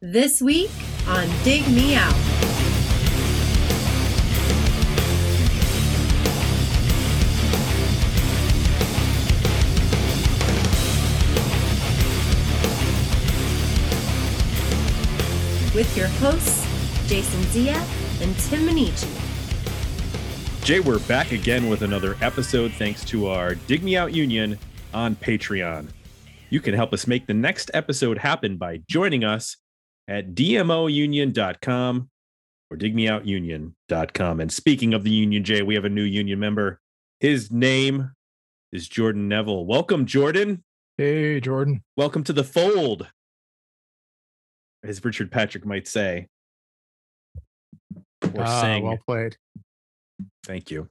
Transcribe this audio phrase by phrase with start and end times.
[0.00, 0.70] This week
[1.08, 2.14] on Dig Me Out.
[15.74, 16.64] With your hosts,
[17.08, 17.84] Jason Zia
[18.22, 19.08] and Tim Minichi.
[20.64, 24.60] Jay, we're back again with another episode thanks to our Dig Me Out Union
[24.94, 25.88] on Patreon.
[26.50, 29.56] You can help us make the next episode happen by joining us
[30.08, 32.08] at dmounion.com
[32.70, 34.40] or digmeoutunion.com.
[34.40, 36.80] And speaking of the union, Jay, we have a new union member.
[37.20, 38.10] His name
[38.72, 39.66] is Jordan Neville.
[39.66, 40.64] Welcome, Jordan.
[40.96, 41.82] Hey, Jordan.
[41.96, 43.08] Welcome to the fold,
[44.82, 46.26] as Richard Patrick might say.
[48.34, 48.84] Or Ah, sing.
[48.84, 49.36] well played.
[50.44, 50.88] Thank you.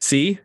[0.00, 0.38] See,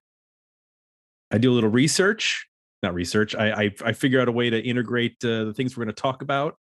[1.31, 2.47] I do a little research,
[2.83, 3.35] not research.
[3.35, 6.01] I I, I figure out a way to integrate uh, the things we're going to
[6.01, 6.55] talk about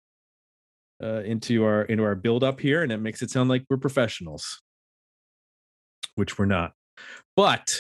[1.02, 3.78] uh, into our into our build up here, and it makes it sound like we're
[3.78, 4.62] professionals,
[6.16, 6.74] which we're not.
[7.36, 7.76] But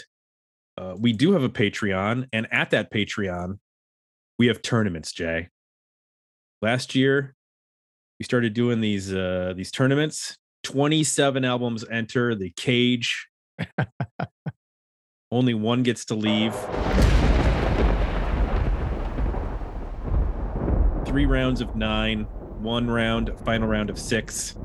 [0.77, 3.59] uh, we do have a Patreon, and at that Patreon,
[4.37, 5.11] we have tournaments.
[5.11, 5.49] Jay,
[6.61, 7.35] last year
[8.19, 10.37] we started doing these uh, these tournaments.
[10.63, 13.27] Twenty seven albums enter the cage
[15.31, 16.53] only one gets to leave.
[21.05, 22.27] Three rounds of nine,
[22.59, 24.55] one round, final round of six.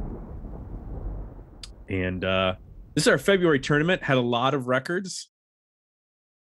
[1.88, 2.54] And uh,
[2.94, 5.30] this is our February tournament, had a lot of records.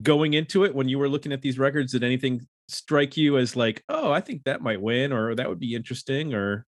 [0.04, 3.56] Going into it, when you were looking at these records, did anything strike you as
[3.56, 6.66] like, oh, I think that might win, or that would be interesting, or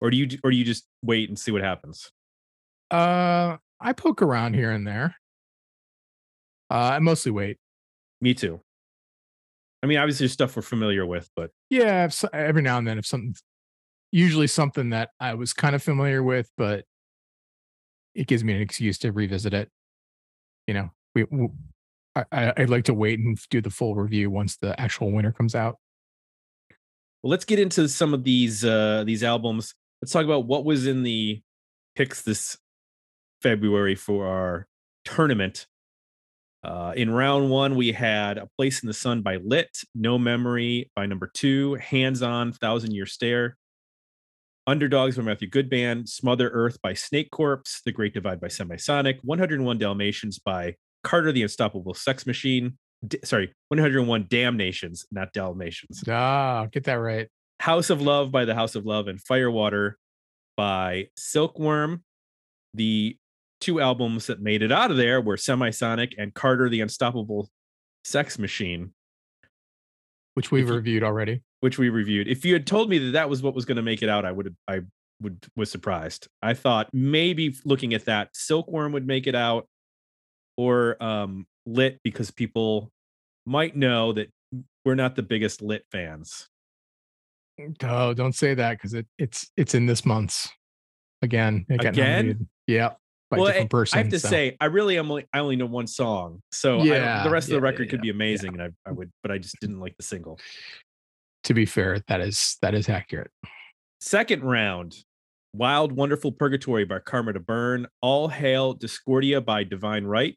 [0.00, 2.10] or do you or do you just wait and see what happens?
[2.90, 5.16] Uh, I poke around here and there.
[6.70, 7.58] Uh, I mostly wait.
[8.20, 8.60] Me too.
[9.82, 13.06] I mean, obviously, there's stuff we're familiar with, but Yeah, every now and then, if
[13.06, 13.34] something,
[14.12, 16.84] usually something that I was kind of familiar with, but
[18.14, 19.70] it gives me an excuse to revisit it.
[20.66, 21.52] You know, we, w-
[22.14, 25.32] I, I, I'd like to wait and do the full review once the actual winner
[25.32, 25.78] comes out.
[27.22, 29.74] Well, let's get into some of these uh these albums.
[30.00, 31.40] Let's talk about what was in the
[31.94, 32.58] picks this
[33.40, 34.66] February for our
[35.04, 35.66] tournament.
[36.64, 40.90] Uh, in round one, we had A Place in the Sun by Lit, No Memory
[40.94, 43.56] by number two, Hands On, Thousand Year Stare,
[44.66, 49.18] Underdogs by Matthew Good Band, Smother Earth by Snake Corpse, The Great Divide by Semisonic,
[49.22, 52.78] 101 Dalmatians by Carter the Unstoppable Sex Machine.
[53.06, 56.04] D- sorry, 101 Damnations, not Dalmatians.
[56.08, 57.28] Ah, get that right.
[57.58, 59.98] House of Love by the House of Love and Firewater
[60.56, 62.02] by Silkworm.
[62.74, 63.16] The
[63.60, 67.48] two albums that made it out of there were Semisonic and Carter the Unstoppable
[68.04, 68.92] Sex Machine,
[70.34, 71.42] Which we've reviewed already.
[71.62, 72.26] Which we reviewed.
[72.26, 74.24] If you had told me that that was what was going to make it out,
[74.24, 74.80] I would have I
[75.20, 76.26] would was surprised.
[76.42, 79.68] I thought maybe looking at that Silkworm would make it out
[80.56, 82.90] or um Lit because people
[83.46, 84.28] might know that
[84.84, 86.48] we're not the biggest Lit fans.
[87.84, 90.48] Oh, don't say that because it, it's it's in this month's
[91.22, 91.64] again.
[91.70, 92.48] Again?
[92.66, 92.94] Yeah,
[93.30, 93.98] by well, I, different person.
[93.98, 94.28] I have to so.
[94.28, 97.52] say, I really am only I only know one song, so Yeah, the rest of
[97.52, 98.14] yeah, the yeah, record could yeah, be yeah.
[98.14, 100.40] amazing, and I, I would, but I just didn't like the single.
[101.44, 103.30] To be fair, that is that is accurate.
[104.00, 104.96] Second round,
[105.54, 110.36] Wild Wonderful Purgatory by Karma to Burn, All Hail Discordia by Divine Right,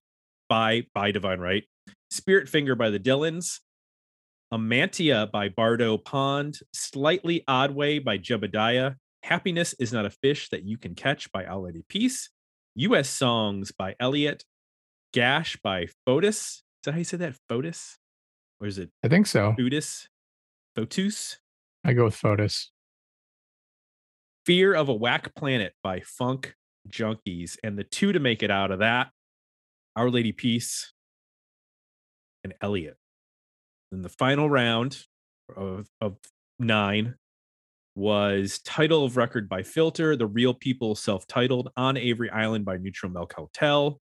[0.50, 1.64] by by Divine Right,
[2.12, 3.60] Spirit Finger by the Dylans,
[4.52, 10.64] Amanita by Bardo Pond, Slightly Odd Way by Jebediah, Happiness is Not a Fish That
[10.64, 12.30] You Can Catch by Our Lady Peace,
[12.76, 13.10] U.S.
[13.10, 14.44] Songs by Elliott,
[15.14, 16.28] Gash by Fotis.
[16.30, 17.36] Is that how you say that?
[17.50, 17.96] Fotis?
[18.60, 19.56] Or is it I think so.
[19.58, 20.08] Fotis?
[20.76, 21.38] Fotus?
[21.84, 22.68] I go with Fotis.
[24.46, 26.56] Fear of a Whack Planet by Funk
[26.90, 27.58] Junkies.
[27.64, 29.10] And the two to make it out of that
[29.96, 30.92] Our Lady Peace
[32.44, 32.98] and Elliott.
[33.92, 35.06] Then the final round
[35.56, 36.18] of, of
[36.60, 37.16] nine
[37.96, 42.78] was title of record by Filter, The Real People self titled, On Avery Island by
[42.78, 44.02] Neutral Milk Hotel,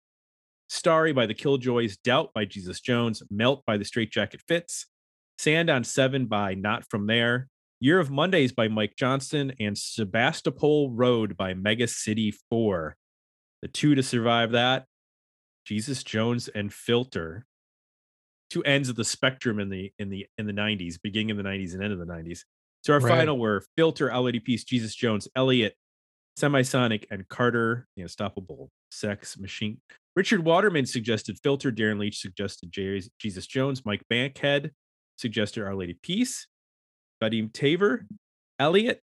[0.67, 4.87] Starry by the Killjoys, Doubt by Jesus Jones, Melt by the Straitjacket Fits,
[5.37, 7.47] Sand on Seven by Not From There,
[7.79, 12.95] Year of Mondays by Mike Johnson, and Sebastopol Road by Mega City 4.
[13.61, 14.85] The two to survive that
[15.65, 17.45] Jesus Jones and Filter.
[18.49, 21.43] Two ends of the spectrum in the in the in the 90s, beginning of the
[21.43, 22.45] 90s and end of the 90s.
[22.83, 23.09] So our Right.
[23.09, 25.75] final were Filter, LED Piece, Jesus Jones, Elliott,
[26.39, 29.81] Semisonic, and Carter, the Unstoppable Sex Machine.
[30.15, 34.71] Richard Waterman suggested Filter, Darren Leach suggested Jesus Jones, Mike Bankhead
[35.17, 36.47] suggested Our Lady Peace,
[37.21, 38.05] Vadim Taver,
[38.59, 39.01] Elliott,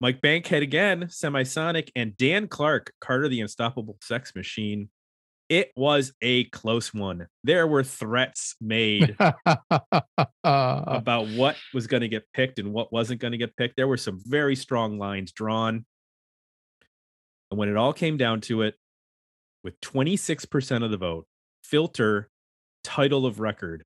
[0.00, 4.90] Mike Bankhead again, Semisonic, and Dan Clark, Carter the Unstoppable Sex Machine.
[5.48, 7.26] It was a close one.
[7.42, 9.16] There were threats made
[10.44, 13.76] about what was going to get picked and what wasn't going to get picked.
[13.76, 15.84] There were some very strong lines drawn.
[17.50, 18.74] And when it all came down to it,
[19.62, 21.26] with 26% of the vote,
[21.62, 22.28] Filter,
[22.82, 23.84] title of record,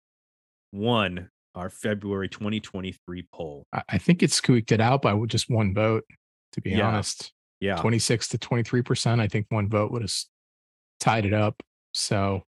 [0.73, 3.67] won our February 2023 poll.
[3.89, 6.05] I think it squeaked it out by just one vote,
[6.53, 6.87] to be Yeah.
[6.89, 7.33] honest.
[7.61, 7.77] Yeah.
[7.77, 9.21] 26 to 23%.
[9.21, 10.13] I think one vote would have
[11.01, 11.61] tied it up.
[11.93, 12.45] So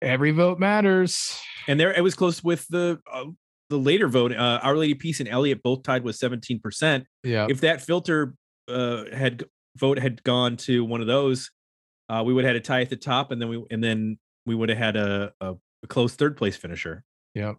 [0.00, 1.38] every vote matters.
[1.66, 3.24] And there it was close with the uh,
[3.68, 4.32] the later vote.
[4.32, 7.04] Uh, Our Lady Peace and Elliott both tied with 17%.
[7.24, 7.48] Yeah.
[7.50, 8.34] If that filter
[8.68, 9.44] uh, had
[9.76, 11.50] vote had gone to one of those,
[12.08, 14.18] uh, we would have had a tie at the top, and then we and then
[14.44, 17.02] we would have had a, a, a close third place finisher.
[17.36, 17.56] Yep.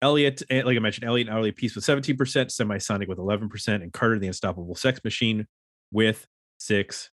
[0.00, 3.82] Elliott, eh, like I mentioned, Elliott and Our Lady Peace with 17%, Semisonic with 11%,
[3.82, 5.46] and Carter the Unstoppable Sex Machine
[5.92, 6.26] with
[6.60, 7.10] 6%.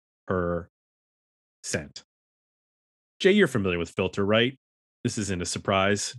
[3.20, 4.60] Jay, you're familiar with Filter, right?
[5.06, 6.16] This isn't a surprise.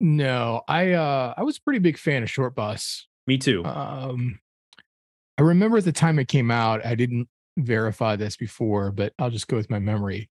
[0.00, 3.06] No, I uh I was a pretty big fan of Short Bus.
[3.28, 3.64] Me too.
[3.64, 4.40] Um
[5.38, 9.30] I remember at the time it came out, I didn't verify this before, but I'll
[9.30, 10.28] just go with my memory.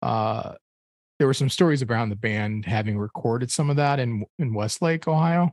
[0.00, 0.54] Uh
[1.18, 5.06] there were some stories around the band having recorded some of that in in Westlake,
[5.06, 5.50] Ohio.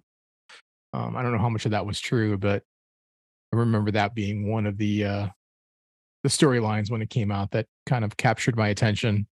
[0.94, 2.64] Um, I don't know how much of that was true, but
[3.54, 5.28] I remember that being one of the uh
[6.24, 9.28] the storylines when it came out that kind of captured my attention.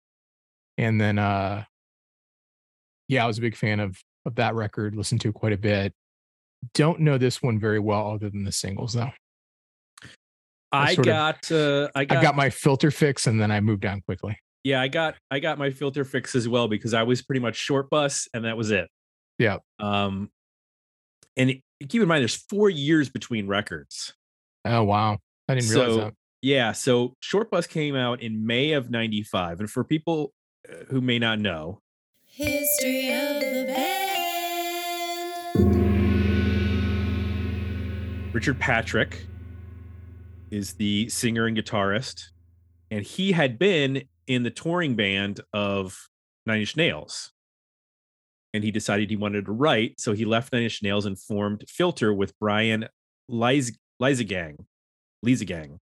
[0.78, 1.64] And then uh
[3.08, 5.58] yeah, I was a big fan of of that record, listened to it quite a
[5.58, 5.94] bit.
[6.74, 9.12] Don't know this one very well other than the singles though.
[10.72, 11.14] I I sort of-
[11.52, 14.38] uh, I got, I got my filter fix and then I moved on quickly.
[14.68, 17.56] Yeah, I got, I got my filter fix as well because I was pretty much
[17.56, 18.90] short bus and that was it.
[19.40, 19.58] Yeah.
[19.80, 20.30] Um,
[21.38, 24.14] and it- keep in mind, there's four years between records.
[24.66, 25.20] Oh wow.
[25.48, 26.14] I didn't realize So, that.
[26.42, 30.34] Yeah, so Short Bus came out in May of '95, and for people
[30.70, 31.82] uh, who may not know,
[32.26, 33.74] History of the
[35.58, 38.34] band.
[38.34, 39.26] Richard Patrick
[40.52, 42.26] is the singer and guitarist,
[42.92, 45.98] and he had been in the touring band of
[46.46, 47.32] Nine Inch Nails.
[48.54, 51.64] And he decided he wanted to write, so he left Nine Inch Nails and formed
[51.68, 52.88] Filter with Brian
[53.30, 54.66] Liz- Liesegang,
[55.26, 55.78] Liesegang,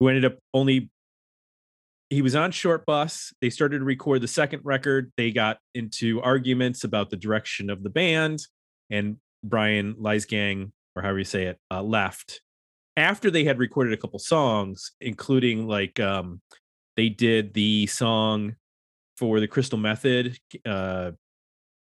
[0.00, 0.90] who ended up only.
[2.10, 3.34] He was on Short Bus.
[3.42, 5.12] They started to record the second record.
[5.18, 8.46] They got into arguments about the direction of the band,
[8.90, 12.40] and Brian Liesegang or however you say it, uh, left
[12.96, 16.40] after they had recorded a couple songs, including like um,
[16.98, 18.56] they did the song
[19.16, 20.36] for the Crystal Method.
[20.66, 21.12] Uh,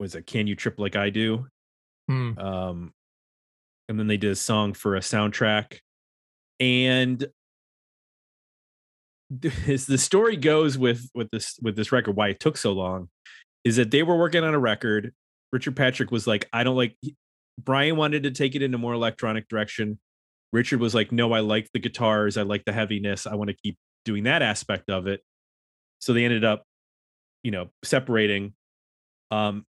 [0.00, 1.46] was it "Can You Trip Like I Do"?
[2.08, 2.36] Hmm.
[2.36, 2.92] Um,
[3.88, 5.78] and then they did a song for a soundtrack,
[6.58, 7.24] and
[9.68, 13.08] as the story goes with with this with this record, why it took so long,
[13.62, 15.14] is that they were working on a record.
[15.52, 16.96] Richard Patrick was like, I don't like.
[17.56, 20.00] Brian wanted to take it in a more electronic direction.
[20.52, 22.36] Richard was like, no, I like the guitars.
[22.36, 23.28] I like the heaviness.
[23.28, 25.20] I want to keep doing that aspect of it.
[26.00, 26.64] So they ended up,
[27.42, 28.54] you know, separating.
[29.30, 29.64] Um,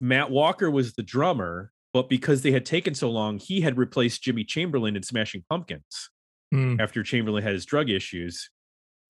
[0.00, 4.22] Matt Walker was the drummer, but because they had taken so long, he had replaced
[4.22, 6.10] Jimmy Chamberlin in Smashing Pumpkins
[6.50, 6.76] Hmm.
[6.80, 8.50] after Chamberlin had his drug issues.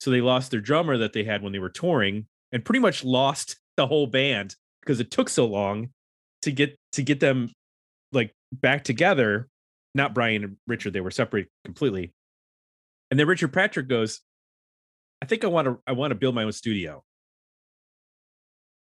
[0.01, 3.05] So they lost their drummer that they had when they were touring and pretty much
[3.05, 5.91] lost the whole band because it took so long
[6.43, 7.51] to get to get them
[8.13, 9.49] like back together.
[9.95, 12.13] Not Brian and Richard, they were separated completely.
[13.11, 14.21] And then Richard Patrick goes,
[15.23, 17.05] I think I want to I want to build my own studio.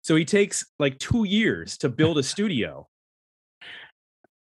[0.02, 2.88] So he takes like 2 years to build a studio.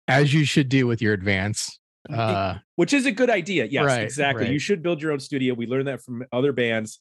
[0.09, 1.79] As you should do with your advance.
[2.11, 3.67] Uh which is a good idea.
[3.67, 4.51] Yes, Right, exactly.
[4.51, 5.53] You should build your own studio.
[5.53, 7.01] We learned that from other bands.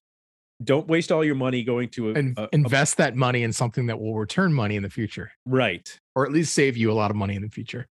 [0.61, 3.53] Don't waste all your money going to a, and a- a- invest that money in
[3.53, 5.31] something that will return money in the future.
[5.45, 5.97] right.
[6.13, 7.87] Or at least save you a lot of money in the future.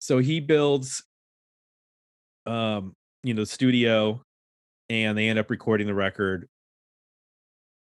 [0.00, 1.04] So he builds,
[2.46, 4.22] um, you know, the studio,
[4.90, 6.48] and they end up recording the record.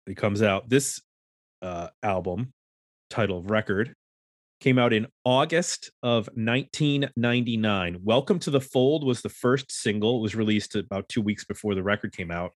[0.06, 0.70] It comes out.
[0.70, 1.02] This
[1.62, 2.54] uh, album,
[3.10, 3.94] title of record,
[4.60, 8.00] came out in August of 1999.
[8.04, 10.18] Welcome to the Fold was the first single.
[10.18, 12.52] It was released about two weeks before the record came out.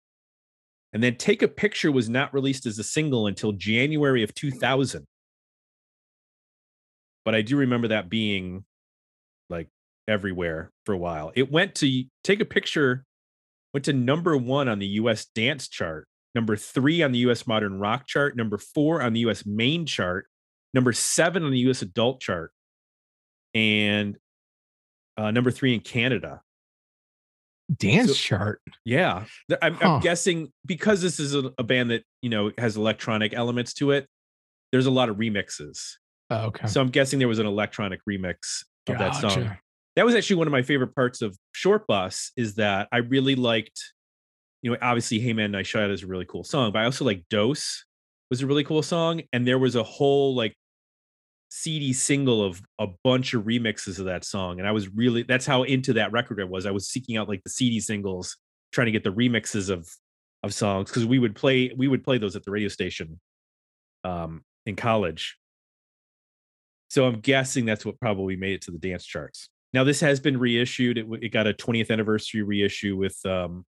[0.93, 5.05] And then Take a Picture was not released as a single until January of 2000.
[7.25, 8.63] But I do remember that being
[9.49, 9.67] like
[10.07, 11.31] everywhere for a while.
[11.35, 13.03] It went to Take a Picture,
[13.73, 17.79] went to number one on the US dance chart, number three on the US modern
[17.79, 20.27] rock chart, number four on the US main chart,
[20.73, 22.51] number seven on the US adult chart.
[23.53, 24.15] And
[25.17, 26.41] uh, number three in Canada.
[27.77, 28.61] Dance So- chart.
[28.85, 29.25] Yeah,
[29.61, 29.95] I'm, Huh.
[29.95, 33.91] I'm guessing because this is a, a band that you know has electronic elements to
[33.91, 34.07] it.
[34.71, 35.79] There's a lot of remixes,
[36.29, 36.67] Oh, okay.
[36.67, 39.57] so I'm guessing there was an electronic remix of that song.
[39.99, 42.31] That was actually one of my favorite parts of Short Bus.
[42.37, 43.81] Is that I really liked,
[44.61, 47.03] you know, obviously "Hey Man, Nice Shot" is a really cool song, but I also
[47.03, 47.83] like "Dose"
[48.29, 50.55] was a really cool song, and there was a whole like
[51.49, 54.59] CD single of a bunch of remixes of that song.
[54.59, 56.65] And I was really that's how into that record I was.
[56.65, 58.37] I was seeking out like the CD singles,
[58.71, 59.85] trying to get the remixes of
[60.43, 63.19] of songs because we would play we would play those at the radio station
[64.05, 65.37] um in college.
[66.89, 69.49] So I'm guessing that's what probably made it to the dance charts.
[69.73, 70.97] Now this has been reissued.
[70.97, 73.65] It, it got a 20th anniversary reissue with um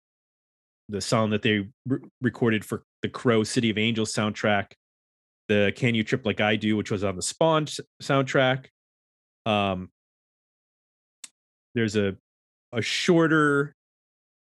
[0.89, 4.71] the song that they re- recorded for the Crow City of Angels soundtrack
[5.47, 7.65] the Can You Trip Like I Do, which was on the Spawn
[8.01, 8.65] soundtrack.
[9.45, 9.89] Um,
[11.73, 12.15] there's a
[12.73, 13.73] a shorter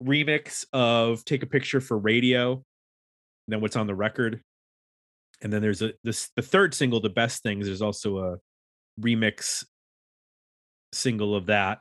[0.02, 2.62] remix of Take a Picture for Radio
[3.48, 4.40] than what's on the record.
[5.42, 8.36] And then there's a this the third single, The Best Things, there's also a
[9.00, 9.64] remix
[10.96, 11.78] single of that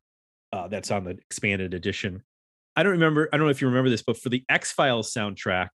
[0.53, 2.23] uh, that's on the expanded edition.
[2.75, 5.13] I don't remember, I don't know if you remember this, but for the X Files
[5.13, 5.69] soundtrack,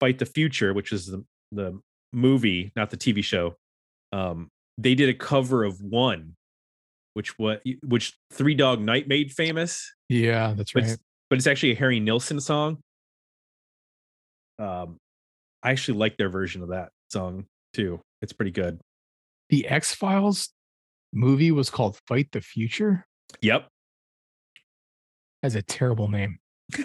[0.00, 1.80] Fight the Future, which is the the
[2.12, 3.56] movie, not the TV show,
[4.12, 6.34] um, they did a cover of one,
[7.14, 10.92] which what which Three Dog Night made famous, Yeah, that's but right.
[10.92, 12.78] it's, but it's actually a Harry Nilsson song.
[14.58, 14.98] Um,
[15.62, 18.00] I actually like their version of that song too.
[18.22, 18.80] It's pretty good.
[19.50, 20.50] The X Files
[21.14, 23.06] movie was called Fight the Future.
[23.40, 23.68] Yep.
[25.42, 26.38] Has a terrible name.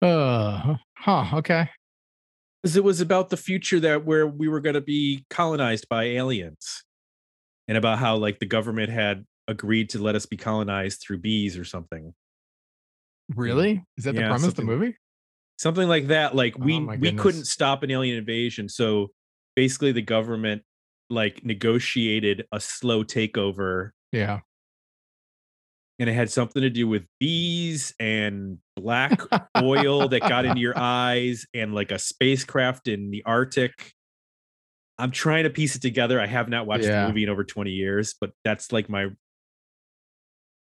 [0.00, 1.24] Uh, huh.
[1.34, 1.68] Okay.
[2.60, 6.04] Because it was about the future that where we were going to be colonized by
[6.04, 6.82] aliens,
[7.68, 11.56] and about how like the government had agreed to let us be colonized through bees
[11.56, 12.14] or something.
[13.34, 13.84] Really?
[13.96, 14.96] Is that the Yeah, premise of the movie?
[15.58, 19.12] something like that like we Oh we couldn't stop an alien invasion so
[19.56, 20.62] basically the government
[21.10, 24.40] like negotiated a slow takeover Yeah.
[25.98, 29.20] and it had something to do with bees and black
[29.60, 33.92] oil that got into your eyes and like a spacecraft in the arctic
[34.98, 37.02] i'm trying to piece it together i have not watched Yeah.
[37.02, 39.08] the movie in over 20 years but that's like my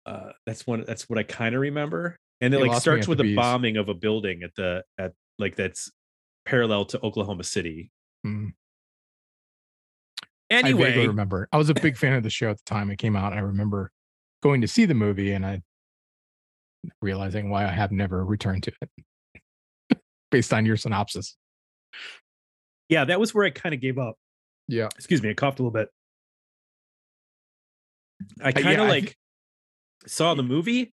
[0.05, 3.23] uh that's one that's what i kind of remember and it like starts with the
[3.23, 3.35] a bees.
[3.35, 5.91] bombing of a building at the at like that's
[6.45, 7.91] parallel to oklahoma city
[8.25, 8.53] Mm.
[10.59, 11.47] I vaguely anyway remember.
[11.51, 13.33] I was a big fan of the show at the time it came out.
[13.33, 13.91] I remember
[14.41, 15.61] going to see the movie and I
[17.01, 19.97] realizing why I have never returned to it
[20.31, 21.37] based on your synopsis.
[22.89, 24.15] yeah that was where i kind of gave up
[24.67, 24.87] Yeah.
[24.97, 25.87] excuse me i coughed a little bit
[28.41, 29.15] i Uh, kind of I like
[30.07, 30.93] saw the movie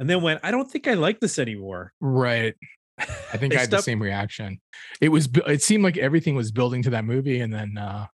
[0.00, 2.54] and then went i don't think i like this anymore Right.
[2.98, 3.04] I
[3.36, 4.60] think I had the same reaction.
[5.00, 8.06] It was it seemed like everything was building to that movie and then uh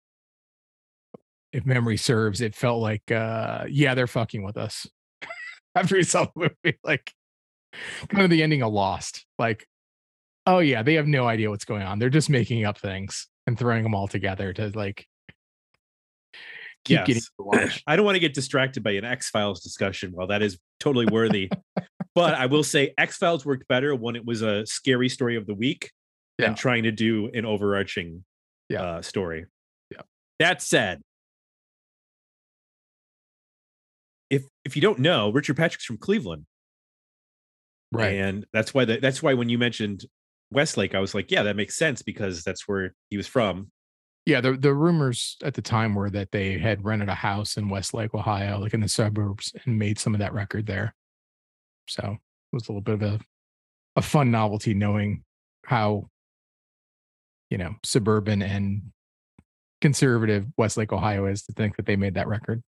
[1.53, 4.87] if memory serves, it felt like uh yeah, they're fucking with us.
[5.75, 7.13] After we saw the movie, like
[8.09, 9.25] kind of the ending of Lost.
[9.39, 9.67] Like,
[10.47, 11.99] oh yeah, they have no idea what's going on.
[11.99, 15.07] They're just making up things and throwing them all together to like
[16.85, 17.25] keep getting Yes.
[17.27, 17.83] to watch.
[17.87, 20.11] I don't want to get distracted by an X Files discussion.
[20.13, 21.51] While that is totally worthy,
[22.15, 25.47] but I will say X Files worked better when it was a scary story of
[25.47, 25.91] the week
[26.39, 26.47] Yeah.
[26.47, 28.25] than trying to do an overarching
[28.69, 28.83] Yeah.
[28.83, 29.47] uh, story.
[29.91, 30.03] Yeah.
[30.39, 31.01] That said,
[34.33, 36.47] if if you don't know, Richard Patrick's from Cleveland,
[37.93, 38.15] Right.
[38.15, 40.07] and that's why the, that's why when you mentioned
[40.51, 43.71] Westlake, I was like, yeah, that makes sense because that's where he was from.
[44.25, 47.69] Yeah, the the rumors at the time were that they had rented a house in
[47.69, 50.95] Westlake, Ohio, like in the suburbs, and made some of that record there.
[51.89, 53.21] So it was a little bit of a
[53.97, 55.23] a fun novelty knowing
[55.67, 56.09] how
[57.51, 58.93] you know suburban and
[59.83, 62.63] conservative Westlake, Ohio is to think that they made that record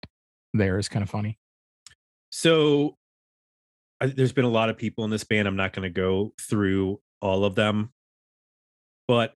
[0.53, 1.37] there is kind of funny.
[2.31, 2.95] So
[3.99, 5.47] I, there's been a lot of people in this band.
[5.47, 7.91] I'm not going to go through all of them,
[9.07, 9.33] but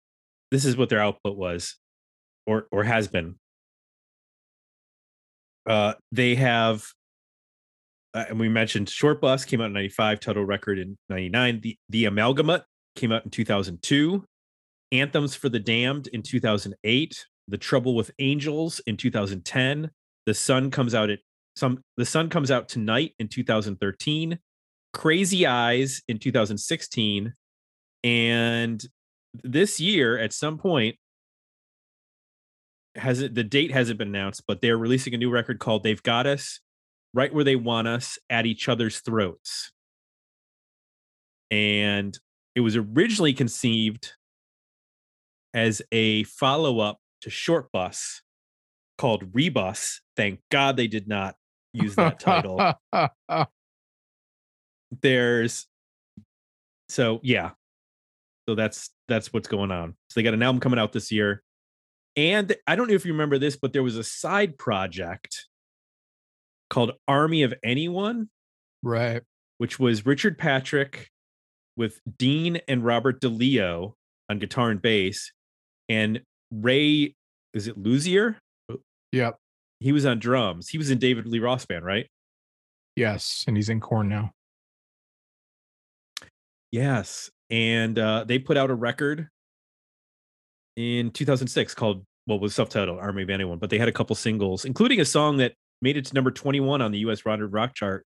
[0.50, 1.78] this is what their output was,
[2.48, 3.36] or or has been.
[5.68, 6.86] Uh, they have,
[8.14, 11.62] uh, and we mentioned Short Bus came out in '95, Total Record in '99.
[11.62, 12.64] The the Amalgamate
[12.96, 14.26] came out in 2002.
[14.92, 17.26] Anthems for the Damned in 2008.
[17.48, 19.92] The Trouble with Angels in 2010.
[20.26, 21.20] The Sun comes out at
[21.56, 24.40] some the sun comes out tonight in 2013
[24.94, 27.34] crazy eyes in 2016
[28.04, 28.86] and
[29.44, 30.96] this year at some point
[32.96, 36.28] hasn't the date hasn't been announced, but they're releasing a new record called "They've Got
[36.28, 36.60] Us
[37.14, 39.72] Right Where They Want Us at Each Other's Throats,"
[41.52, 42.18] and
[42.56, 44.14] it was originally conceived
[45.54, 48.22] as a follow up to Short Bus
[48.98, 50.02] called Rebus.
[50.16, 51.36] Thank God they did not
[51.76, 52.74] use that title.
[55.02, 55.68] There's
[56.90, 57.52] so yeah.
[58.48, 59.96] So that's that's what's going on.
[60.10, 61.42] So they got an album coming out this year.
[62.16, 65.48] And I don't know if you remember this, but there was a side project
[66.70, 68.30] called Army of Anyone,
[68.84, 69.22] right.
[69.58, 71.10] which was Richard Patrick
[71.76, 73.94] with Dean and Robert DeLeo
[74.30, 75.32] on guitar and bass,
[75.90, 77.16] and Ray,
[77.54, 78.38] is it Luzier?
[79.12, 79.38] Yep.
[79.80, 80.70] He was on drums.
[80.70, 82.08] He was in David Lee Roth band, right?
[82.96, 83.44] Yes.
[83.48, 84.32] And he's in Korn now.
[86.72, 87.30] Yes.
[87.50, 89.28] And uh, they put out a record
[90.76, 94.66] in 2006 called, well, was self-titled Army of Anyone, but they had a couple singles,
[94.66, 98.06] including a song that made it to number 21 on the US rock chart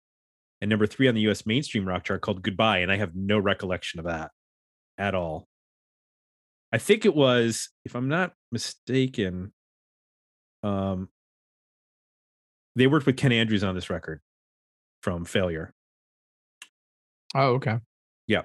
[0.60, 2.78] and number three on the US mainstream rock chart called Goodbye.
[2.78, 4.30] And I have no recollection of that
[4.96, 5.46] at all.
[6.72, 9.52] I think it was, if I'm not mistaken,
[10.62, 11.08] um,
[12.76, 14.20] they worked with Ken Andrews on this record
[15.02, 15.72] from Failure.
[17.34, 17.78] Oh, okay.
[18.26, 18.42] Yeah.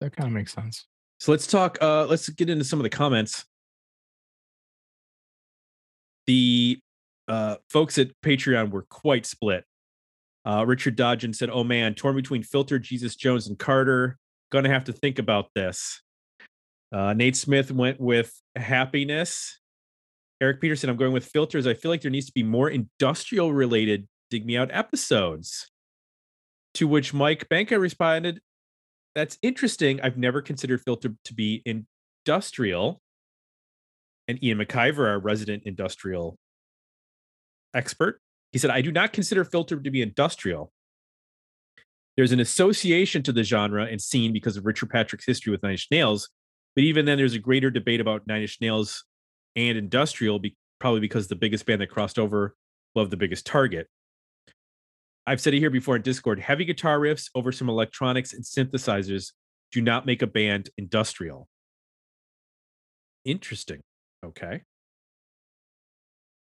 [0.00, 0.86] That kind of makes sense.
[1.18, 1.78] So let's talk.
[1.80, 3.44] Uh, let's get into some of the comments.
[6.26, 6.78] The
[7.28, 9.64] uh, folks at Patreon were quite split.
[10.46, 14.16] Uh, Richard Dodgen said, "Oh man, torn between Filter, Jesus Jones, and Carter.
[14.50, 16.00] Gonna have to think about this."
[16.92, 19.59] Uh, Nate Smith went with Happiness.
[20.40, 21.66] Eric Peterson, I'm going with Filters.
[21.66, 25.70] I feel like there needs to be more industrial related Dig Me Out episodes.
[26.74, 28.40] To which Mike Banka responded,
[29.14, 30.00] that's interesting.
[30.00, 33.02] I've never considered Filter to be industrial.
[34.28, 36.38] And Ian McIver, our resident industrial
[37.74, 38.20] expert,
[38.52, 40.72] he said, I do not consider Filter to be industrial.
[42.16, 45.72] There's an association to the genre and scene because of Richard Patrick's history with Nine
[45.72, 46.28] Inch Nails.
[46.76, 49.04] But even then, there's a greater debate about Nine Inch Nails
[49.56, 52.54] and industrial, be, probably because the biggest band that crossed over
[52.94, 53.88] loved the biggest target.
[55.26, 59.32] I've said it here before in Discord heavy guitar riffs over some electronics and synthesizers
[59.70, 61.48] do not make a band industrial.
[63.24, 63.80] Interesting.
[64.24, 64.62] Okay.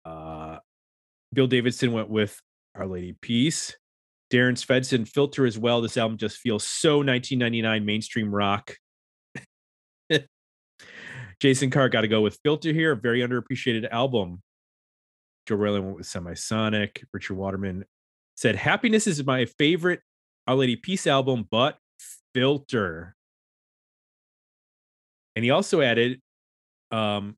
[0.05, 0.59] Uh,
[1.33, 2.41] Bill Davidson went with
[2.75, 3.77] Our Lady Peace.
[4.33, 5.83] Darren Svedson filter as well.
[5.83, 8.77] This album just feels so 1999 mainstream rock.
[11.43, 14.41] Jason Carr got to go with Filter here, a very underappreciated album.
[15.49, 17.03] Joe Rayland went with Semisonic.
[17.13, 17.85] Richard Waterman
[18.37, 20.03] said happiness is my favorite
[20.47, 21.79] our lady peace album but
[22.33, 23.17] filter.
[25.35, 26.21] And he also added
[26.93, 27.37] um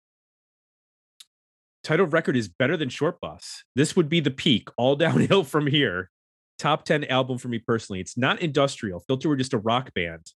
[1.83, 3.65] title record is better than short bus.
[3.75, 6.11] This would be the peak all downhill from here.
[6.59, 8.01] Top 10 album for me personally.
[8.01, 9.01] It's not industrial.
[9.01, 10.31] Filter were just a rock band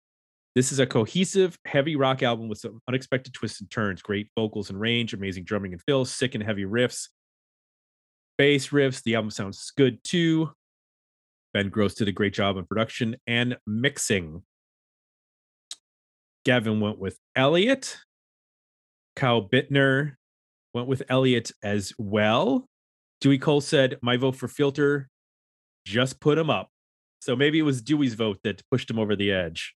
[0.55, 4.69] this is a cohesive heavy rock album with some unexpected twists and turns great vocals
[4.69, 7.07] and range amazing drumming and fills sick and heavy riffs
[8.37, 9.03] bass riffs.
[9.03, 10.51] The album sounds good too.
[11.53, 14.43] Ben Grosse did a great job on production and mixing.
[16.43, 17.97] Gavin went with Elliott.
[19.15, 20.15] Kyle Bittner
[20.73, 22.67] went with Elliott as well.
[23.21, 25.07] Dewey Cole said, My vote for filter
[25.85, 26.69] just put him up.
[27.21, 29.73] So maybe it was Dewey's vote that pushed him over the edge.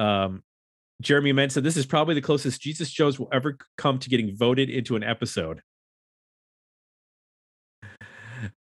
[0.00, 0.42] Um,
[1.00, 4.36] Jeremy Ment said, This is probably the closest Jesus Jones will ever come to getting
[4.36, 5.62] voted into an episode.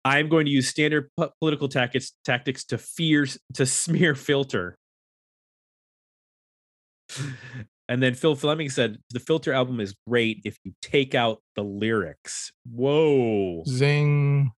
[0.04, 1.08] I'm going to use standard
[1.40, 4.76] political tactics tactics to fear to smear filter.
[7.88, 11.62] And then Phil Fleming said the filter album is great if you take out the
[11.62, 12.52] lyrics.
[12.70, 13.62] Whoa.
[13.66, 14.52] Zing.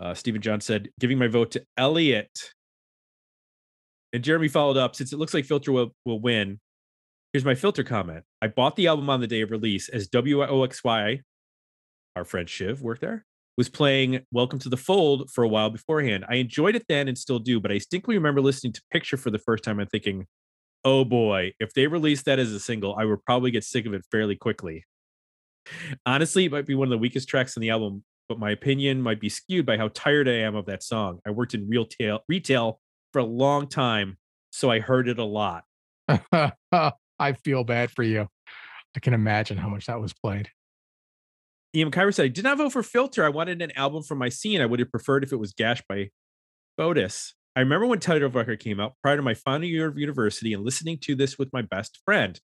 [0.00, 2.54] Uh, Stephen John said, giving my vote to Elliott.
[4.12, 6.60] And Jeremy followed up since it looks like Filter will, will win.
[7.32, 8.24] Here's my filter comment.
[8.40, 11.20] I bought the album on the day of release as WOXY,
[12.16, 13.26] our friend Shiv worked there,
[13.58, 16.24] was playing Welcome to the Fold for a while beforehand.
[16.26, 19.30] I enjoyed it then and still do, but I distinctly remember listening to Picture for
[19.30, 20.26] the first time and thinking,
[20.84, 23.92] oh boy, if they released that as a single, I would probably get sick of
[23.92, 24.86] it fairly quickly.
[26.06, 29.02] Honestly, it might be one of the weakest tracks in the album, but my opinion
[29.02, 31.18] might be skewed by how tired I am of that song.
[31.26, 32.80] I worked in retail retail
[33.18, 34.16] for a long time,
[34.52, 35.64] so I heard it a lot.
[37.18, 38.28] I feel bad for you.
[38.96, 40.50] I can imagine how much that was played.
[41.74, 43.24] Ian Kyra said, I did not vote for Filter.
[43.24, 44.60] I wanted an album from my scene.
[44.60, 46.10] I would have preferred if it was Gash by
[46.76, 47.34] Foetus.
[47.56, 50.64] I remember when Title Record came out prior to my final year of university and
[50.64, 52.38] listening to this with my best friend.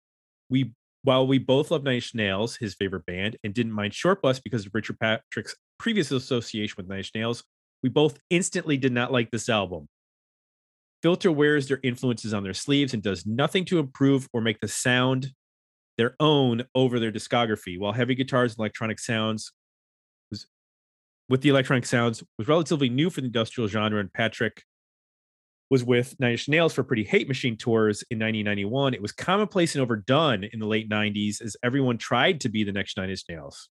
[0.49, 4.21] We While we both love Nine Inch Nails, his favorite band, and didn't mind Short
[4.21, 7.45] Bus because of Richard Patrick's previous association with Nine Inch Nails,
[7.81, 9.87] we both instantly did not like this album.
[11.05, 14.67] Filter wears their influences on their sleeves and does nothing to improve or make the
[14.67, 15.33] sound
[15.99, 19.51] their own over their discography, while heavy guitars and electronic sounds
[20.31, 20.47] was
[21.29, 24.63] with the electronic sounds was relatively new for the industrial genre, and Patrick
[25.69, 28.95] was with Nine Inch Nails for Pretty Hate Machine tours in 1991.
[28.95, 32.71] It was commonplace and overdone in the late 90s as everyone tried to be the
[32.71, 33.69] next Nine Inch Nails.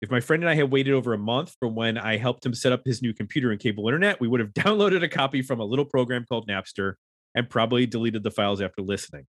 [0.00, 2.54] If my friend and I had waited over a month from when I helped him
[2.54, 5.60] set up his new computer and cable internet, we would have downloaded a copy from
[5.60, 6.94] a little program called Napster
[7.34, 9.26] and probably deleted the files after listening.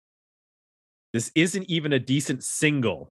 [1.13, 3.11] This isn't even a decent single,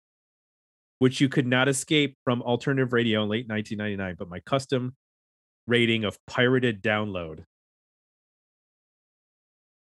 [1.00, 4.96] which you could not escape from alternative radio in late 1999, but my custom
[5.68, 7.44] rating of pirated download.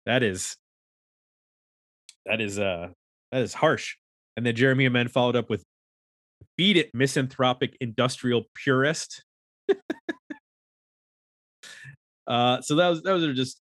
[0.06, 0.56] That is
[2.24, 2.88] that is uh
[3.30, 3.96] that is harsh.
[4.36, 5.64] And then Jeremy Amen followed up with
[6.56, 9.24] beat it, misanthropic industrial purist.
[12.26, 13.60] uh so that was those are just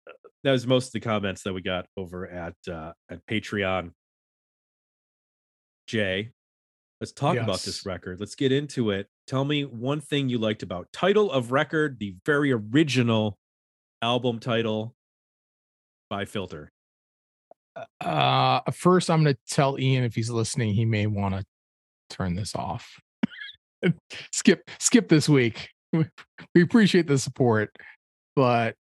[0.43, 3.91] that was most of the comments that we got over at uh at Patreon.
[5.87, 6.31] Jay,
[7.01, 8.19] let's talk about this record.
[8.19, 9.07] Let's get into it.
[9.27, 13.37] Tell me one thing you liked about title of record, the very original
[14.01, 14.95] album title
[16.09, 16.71] by Filter.
[18.01, 21.45] Uh, first, I'm going to tell Ian if he's listening, he may want to
[22.09, 22.99] turn this off.
[24.31, 25.69] skip, skip this week.
[26.55, 27.75] We appreciate the support,
[28.35, 28.75] but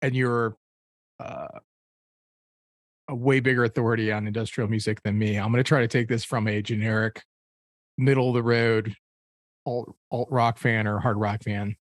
[0.00, 0.56] and you're
[1.20, 1.58] uh,
[3.08, 5.36] a way bigger authority on industrial music than me.
[5.36, 7.22] I'm going to try to take this from a generic,
[7.98, 8.94] middle of the road
[9.66, 11.76] alt alt rock fan or hard rock fan.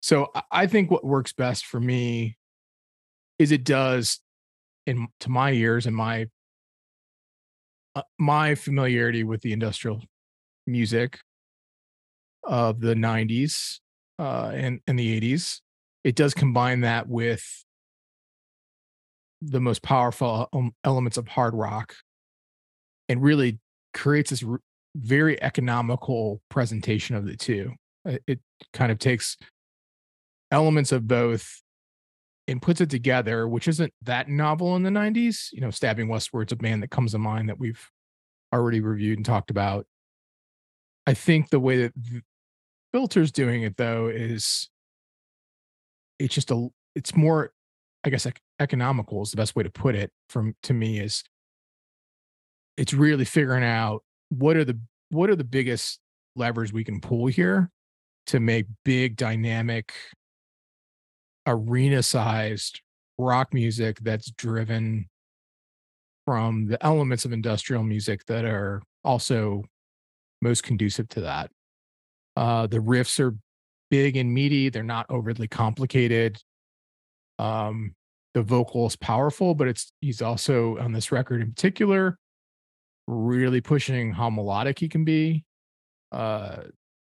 [0.00, 2.36] So I- think what works best for me
[3.38, 4.20] is it does
[4.86, 6.28] in to my ears and my
[8.18, 10.02] my familiarity with the industrial
[10.66, 11.20] music
[12.44, 13.78] of the 90s
[14.18, 15.60] uh and and the 80s
[16.04, 17.64] it does combine that with
[19.42, 21.94] the most powerful um, elements of hard rock
[23.08, 23.58] and really
[23.92, 24.44] creates this
[24.96, 27.72] very economical presentation of the two.
[28.04, 28.40] It
[28.72, 29.36] kind of takes
[30.50, 31.60] elements of both
[32.48, 35.48] and puts it together, which isn't that novel in the 90s.
[35.52, 37.90] You know, Stabbing Westward's a band that comes to mind that we've
[38.52, 39.86] already reviewed and talked about.
[41.06, 41.92] I think the way that
[42.92, 44.68] Filter's doing it though is
[46.18, 47.52] it's just a it's more
[48.04, 51.22] I guess ec- economical is the best way to put it from to me is
[52.76, 54.78] it's really figuring out what are the
[55.10, 56.00] what are the biggest
[56.34, 57.70] levers we can pull here
[58.26, 59.92] to make big dynamic
[61.46, 62.80] arena sized
[63.18, 65.08] rock music that's driven
[66.26, 69.62] from the elements of industrial music that are also
[70.42, 71.50] most conducive to that.
[72.36, 73.36] Uh, the riffs are
[73.90, 76.38] big and meaty, they're not overly complicated.
[77.38, 77.94] Um,
[78.34, 82.18] the vocal is powerful, but it's he's also on this record in particular
[83.06, 85.44] really pushing how melodic he can be.
[86.12, 86.62] Uh,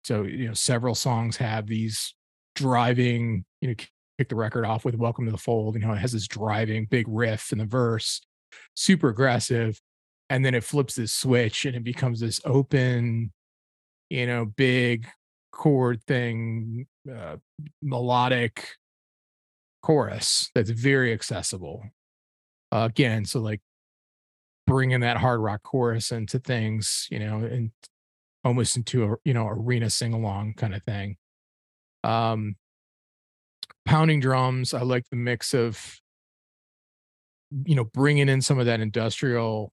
[0.04, 2.14] so you know, several songs have these
[2.54, 3.74] driving, you know,
[4.18, 5.76] kick the record off with Welcome to the Fold.
[5.76, 8.20] You know, it has this driving big riff in the verse,
[8.74, 9.80] super aggressive.
[10.28, 13.32] And then it flips this switch and it becomes this open,
[14.10, 15.06] you know, big
[15.52, 17.36] chord thing, uh,
[17.80, 18.66] melodic
[19.82, 21.84] chorus that's very accessible.
[22.72, 23.60] Uh, again, so like
[24.66, 27.70] bringing that hard rock chorus into things, you know, and
[28.44, 31.16] almost into a, you know, arena sing along kind of thing.
[32.02, 32.56] Um,
[33.88, 34.74] pounding drums.
[34.74, 35.98] I like the mix of,
[37.64, 39.72] you know, bringing in some of that industrial,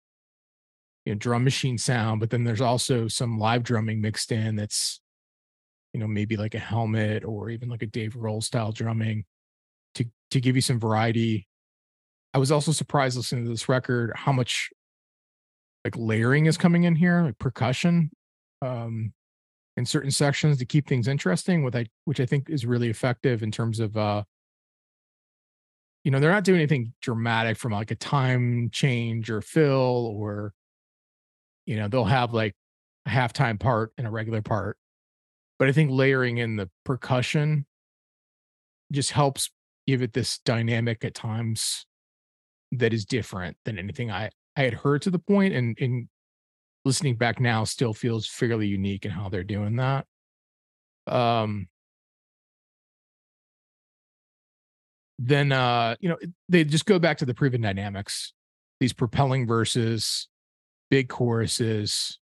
[1.05, 5.01] you know, drum machine sound, but then there's also some live drumming mixed in that's,
[5.93, 9.25] you know, maybe like a helmet or even like a Dave Grohl style drumming
[9.95, 11.45] to to give you some variety.
[12.33, 14.69] I was also surprised listening to this record how much
[15.83, 18.11] like layering is coming in here, like percussion.
[18.61, 19.11] Um,
[19.77, 23.43] in certain sections to keep things interesting with I which I think is really effective
[23.43, 24.23] in terms of uh
[26.03, 30.53] you know they're not doing anything dramatic from like a time change or fill or
[31.65, 32.55] you know they'll have like
[33.05, 34.77] a halftime part and a regular part.
[35.57, 37.65] But I think layering in the percussion
[38.91, 39.49] just helps
[39.87, 41.85] give it this dynamic at times
[42.71, 46.07] that is different than anything I I had heard to the point and and
[46.85, 50.05] listening back now still feels fairly unique in how they're doing that.
[51.07, 51.67] Um
[55.17, 56.17] then uh you know
[56.49, 58.33] they just go back to the proven dynamics
[58.79, 60.27] these propelling verses
[60.89, 62.19] big choruses.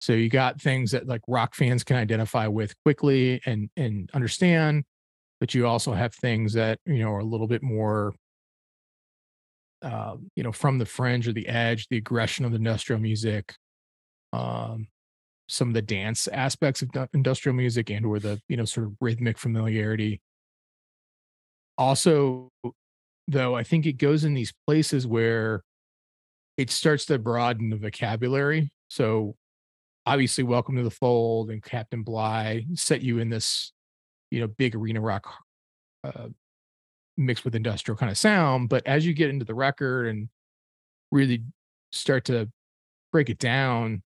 [0.00, 4.84] So you got things that like rock fans can identify with quickly and and understand,
[5.40, 8.14] but you also have things that you know are a little bit more,
[9.82, 13.54] uh, you know, from the fringe or the edge, the aggression of the industrial music,
[14.34, 14.88] um,
[15.48, 18.94] some of the dance aspects of industrial music, and or the you know sort of
[19.00, 20.20] rhythmic familiarity.
[21.76, 22.50] Also,
[23.28, 25.62] though, I think it goes in these places where
[26.56, 28.70] it starts to broaden the vocabulary.
[28.88, 29.34] So
[30.06, 33.72] obviously welcome to the fold and captain bligh set you in this
[34.30, 35.26] you know big arena rock
[36.04, 36.28] uh,
[37.16, 40.28] mixed with industrial kind of sound but as you get into the record and
[41.10, 41.42] really
[41.92, 42.48] start to
[43.12, 44.02] break it down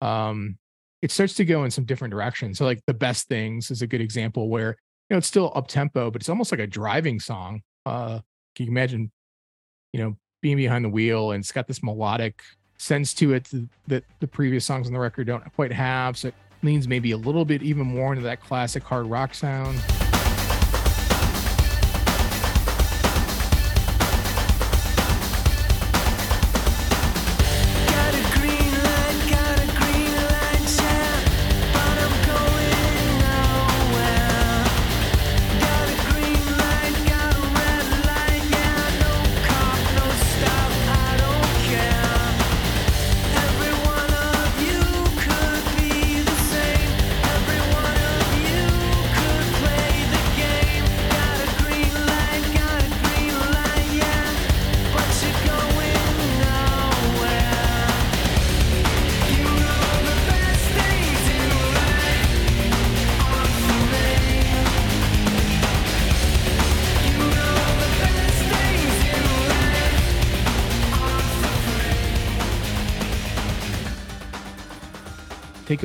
[0.00, 0.56] um
[1.00, 3.86] it starts to go in some different directions so like the best things is a
[3.86, 4.70] good example where
[5.08, 8.18] you know it's still up tempo but it's almost like a driving song uh
[8.54, 9.10] can you imagine
[9.92, 12.42] you know being behind the wheel and it's got this melodic
[12.78, 13.48] sense to it
[13.88, 16.16] that the previous songs on the record don't quite have.
[16.16, 19.80] So it leans maybe a little bit even more into that classic hard rock sound.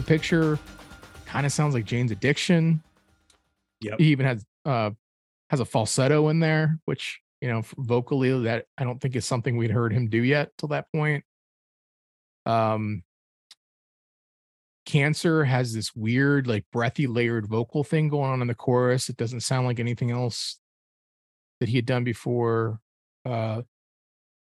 [0.04, 0.60] Picture.
[1.26, 2.82] Kind of sounds like Jane's Addiction.
[3.82, 4.00] Yep.
[4.00, 4.92] He even has uh
[5.50, 9.58] has a falsetto in there, which you know vocally that I don't think is something
[9.58, 11.24] we'd heard him do yet till that point.
[12.46, 13.04] Um,
[14.86, 19.10] Cancer has this weird, like breathy, layered vocal thing going on in the chorus.
[19.10, 20.60] It doesn't sound like anything else
[21.60, 22.80] that he had done before.
[23.26, 23.62] Uh,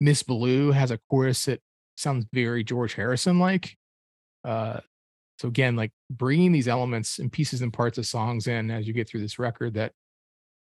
[0.02, 1.62] Miss Blue has a chorus that
[1.96, 3.78] sounds very George Harrison like.
[4.44, 4.82] Uh,
[5.38, 8.94] so again, like bringing these elements and pieces and parts of songs in as you
[8.94, 9.92] get through this record that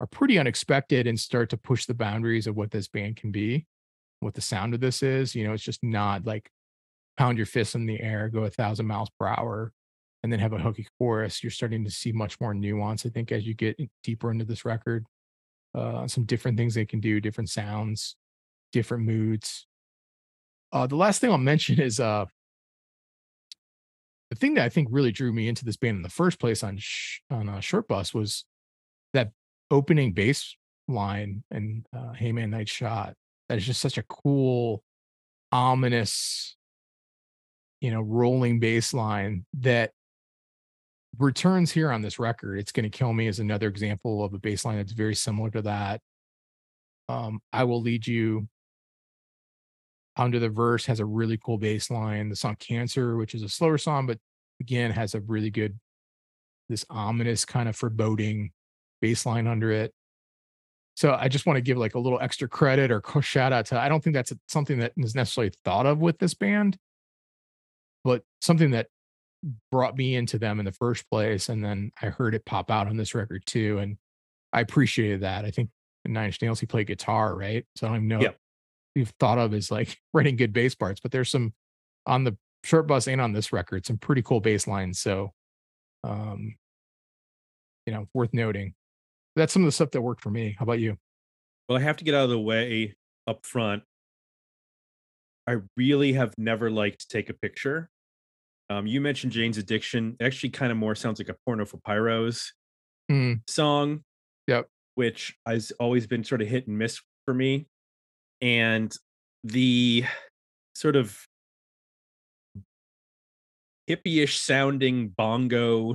[0.00, 3.66] are pretty unexpected and start to push the boundaries of what this band can be,
[4.20, 5.34] what the sound of this is.
[5.34, 6.50] You know, it's just not like
[7.18, 9.72] pound your fists in the air, go a thousand miles per hour,
[10.22, 11.42] and then have a hooky chorus.
[11.42, 14.64] You're starting to see much more nuance, I think, as you get deeper into this
[14.64, 15.06] record.
[15.74, 18.16] Uh, some different things they can do, different sounds,
[18.72, 19.66] different moods.
[20.72, 22.24] Uh, the last thing I'll mention is uh,
[24.30, 26.62] the thing that I think really drew me into this band in the first place
[26.62, 28.44] on sh- on a short bus was
[29.12, 29.30] that
[29.70, 30.56] opening bass
[30.88, 33.14] line and uh, "Hey Man, Night Shot."
[33.48, 34.82] That is just such a cool,
[35.52, 36.56] ominous,
[37.80, 39.92] you know, rolling bass line that
[41.18, 42.58] returns here on this record.
[42.58, 45.50] It's going to kill me as another example of a bass line that's very similar
[45.50, 46.00] to that.
[47.08, 48.48] Um, I will lead you
[50.16, 52.28] under the verse has a really cool bass line.
[52.28, 54.18] The song Cancer, which is a slower song, but
[54.60, 55.78] again has a really good,
[56.68, 58.52] this ominous kind of foreboding
[59.00, 59.92] bass line under it.
[60.94, 63.78] So I just want to give like a little extra credit or shout out to,
[63.78, 66.78] I don't think that's something that is necessarily thought of with this band,
[68.02, 68.86] but something that
[69.70, 71.50] brought me into them in the first place.
[71.50, 73.78] And then I heard it pop out on this record too.
[73.78, 73.98] And
[74.54, 75.44] I appreciated that.
[75.44, 75.68] I think
[76.06, 77.66] Nine Inch Nails, he played guitar, right?
[77.76, 78.38] So I don't even know yep
[78.96, 81.52] we've thought of as like writing good bass parts, but there's some
[82.06, 84.98] on the short bus and on this record, some pretty cool bass lines.
[84.98, 85.32] So,
[86.02, 86.56] um,
[87.84, 88.74] you know, worth noting.
[89.36, 90.56] That's some of the stuff that worked for me.
[90.58, 90.96] How about you?
[91.68, 92.96] Well, I have to get out of the way
[93.28, 93.82] up front.
[95.46, 97.90] I really have never liked to take a picture.
[98.70, 100.16] Um, you mentioned Jane's Addiction.
[100.18, 102.46] It actually kind of more sounds like a porno for pyros
[103.10, 103.40] mm.
[103.48, 104.02] song.
[104.48, 104.68] Yep.
[104.94, 107.66] Which has always been sort of hit and miss for me
[108.40, 108.94] and
[109.44, 110.04] the
[110.74, 111.26] sort of
[113.88, 115.94] hippie-ish sounding bongo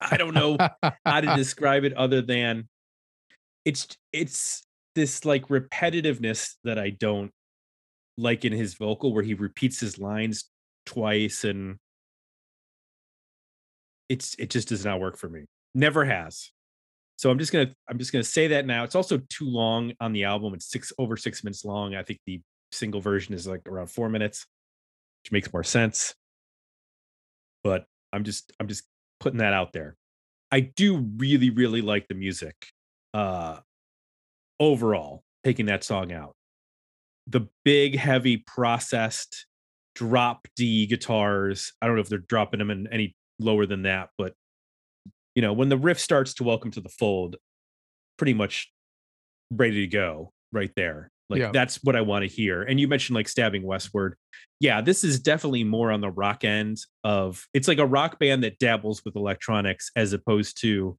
[0.00, 0.56] i don't know
[1.04, 2.66] how to describe it other than
[3.64, 4.62] it's it's
[4.94, 7.30] this like repetitiveness that i don't
[8.16, 10.50] like in his vocal where he repeats his lines
[10.86, 11.76] twice and
[14.08, 15.44] it's it just does not work for me.
[15.74, 16.50] Never has
[17.18, 18.84] so I'm just gonna I'm just gonna say that now.
[18.84, 20.54] It's also too long on the album.
[20.54, 21.96] It's six over six minutes long.
[21.96, 24.46] I think the single version is like around four minutes.
[25.24, 26.14] which makes more sense.
[27.64, 28.84] But I'm just I'm just
[29.18, 29.96] putting that out there.
[30.52, 32.54] I do really really like the music.
[33.12, 33.58] Uh
[34.60, 36.34] overall, taking that song out.
[37.26, 39.46] The big heavy processed
[39.96, 41.72] drop D guitars.
[41.82, 44.34] I don't know if they're dropping them in any lower than that, but
[45.38, 47.36] you know, when the riff starts to welcome to the fold,
[48.16, 48.72] pretty much
[49.52, 51.12] ready to go right there.
[51.30, 51.52] Like Yeah.
[51.52, 52.64] that's what I want to hear.
[52.64, 54.16] And you mentioned like stabbing westward.
[54.58, 58.42] Yeah, this is definitely more on the rock end of it's like a rock band
[58.42, 60.98] that dabbles with electronics as opposed to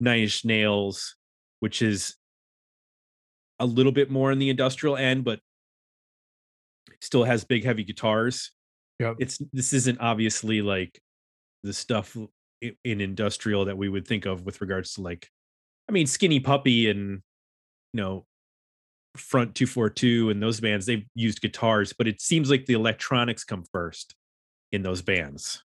[0.00, 1.16] Nine Inch Nails,
[1.60, 2.14] which is
[3.58, 5.40] a little bit more in the industrial end, but
[7.00, 8.50] still has big heavy guitars.
[9.00, 9.14] Yeah.
[9.18, 11.00] It's this isn't obviously like
[11.62, 12.14] the stuff
[12.60, 15.28] in industrial that we would think of with regards to like
[15.88, 17.22] I mean Skinny Puppy and
[17.92, 18.26] you know
[19.16, 23.64] Front 242 and those bands they've used guitars, but it seems like the electronics come
[23.72, 24.14] first
[24.72, 25.62] in those bands.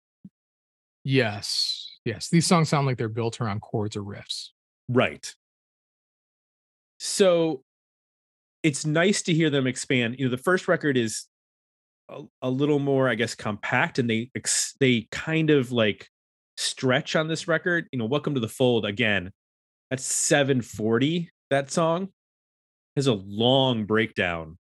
[1.04, 1.98] Yes.
[2.06, 2.30] Yes.
[2.30, 4.50] These songs sound like they're built around chords or riffs.
[4.88, 5.34] Right.
[7.00, 7.64] So
[8.64, 10.18] it's nice to hear them expand.
[10.20, 11.26] You know, the first record is
[12.10, 16.10] a, a little more, I guess, compact, and they ex- they kind of like
[16.60, 17.88] stretch on this record.
[17.92, 19.32] You know, Welcome to the Fold again.
[19.90, 21.32] That's 740.
[21.50, 22.10] That song
[22.96, 24.58] has a long breakdown.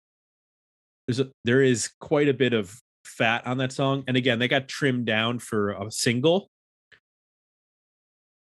[1.07, 4.47] There's a there is quite a bit of fat on that song, and again, they
[4.47, 6.49] got trimmed down for a single.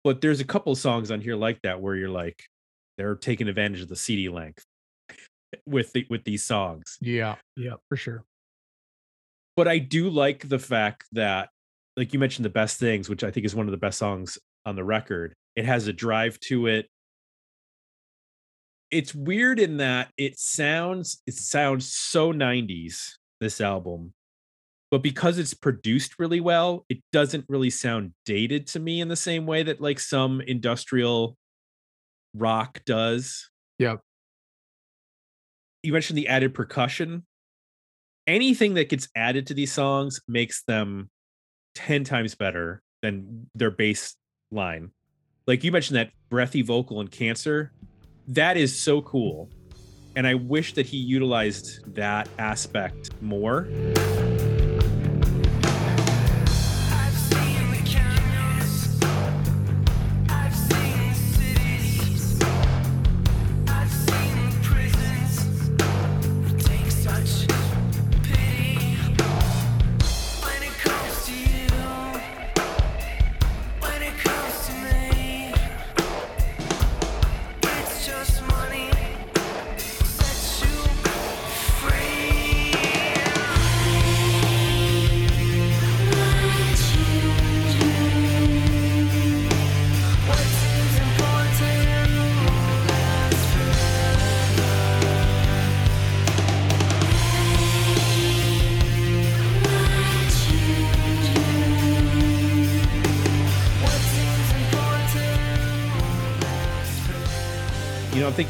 [0.05, 2.45] But there's a couple songs on here like that where you're like,
[2.97, 4.65] they're taking advantage of the CD length
[5.67, 6.97] with the, with these songs.
[7.01, 7.37] Yeah.
[7.57, 7.75] Yeah.
[7.89, 8.25] For sure.
[9.57, 11.51] But I do like the fact that,
[11.99, 14.39] like you mentioned, the best things, which I think is one of the best songs
[14.65, 15.35] on the record.
[15.57, 16.87] It has a drive to it.
[18.91, 24.15] It's weird in that it sounds it sounds so 90s this album.
[24.91, 29.17] But because it's produced really well, it doesn't really sound dated to me in the
[29.17, 31.37] same way that like some industrial
[32.33, 33.51] rock does.
[33.81, 34.01] Yep.
[35.83, 37.27] You mentioned the added percussion.
[38.27, 41.11] Anything that gets added to these songs makes them
[41.79, 44.17] 10 times better than their bass
[44.51, 44.91] line.
[45.47, 47.73] Like you mentioned that breathy vocal in Cancer,
[48.27, 49.49] that is so cool.
[50.17, 53.69] And I wish that he utilized that aspect more.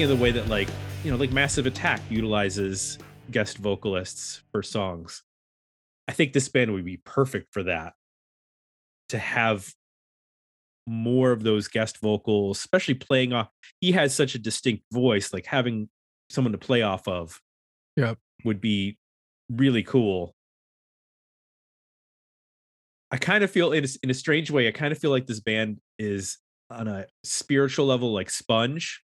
[0.09, 0.69] The way that like,
[1.05, 2.99] you know, like Massive Attack utilizes
[3.31, 5.23] guest vocalists for songs.
[6.09, 7.93] I think this band would be perfect for that.
[9.11, 9.73] To have
[10.87, 13.49] more of those guest vocals, especially playing off.
[13.81, 15.89] He has such a distinct voice, like having
[16.31, 17.41] someone to play off of
[17.97, 18.19] Yep.
[18.45, 18.97] would be
[19.51, 20.35] really cool.
[23.11, 25.27] I kind of feel in a, in a strange way, I kind of feel like
[25.27, 26.39] this band is
[26.71, 29.03] on a spiritual level like Sponge,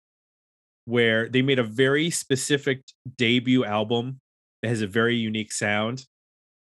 [0.86, 2.82] where they made a very specific
[3.16, 4.20] debut album
[4.62, 6.04] that has a very unique sound.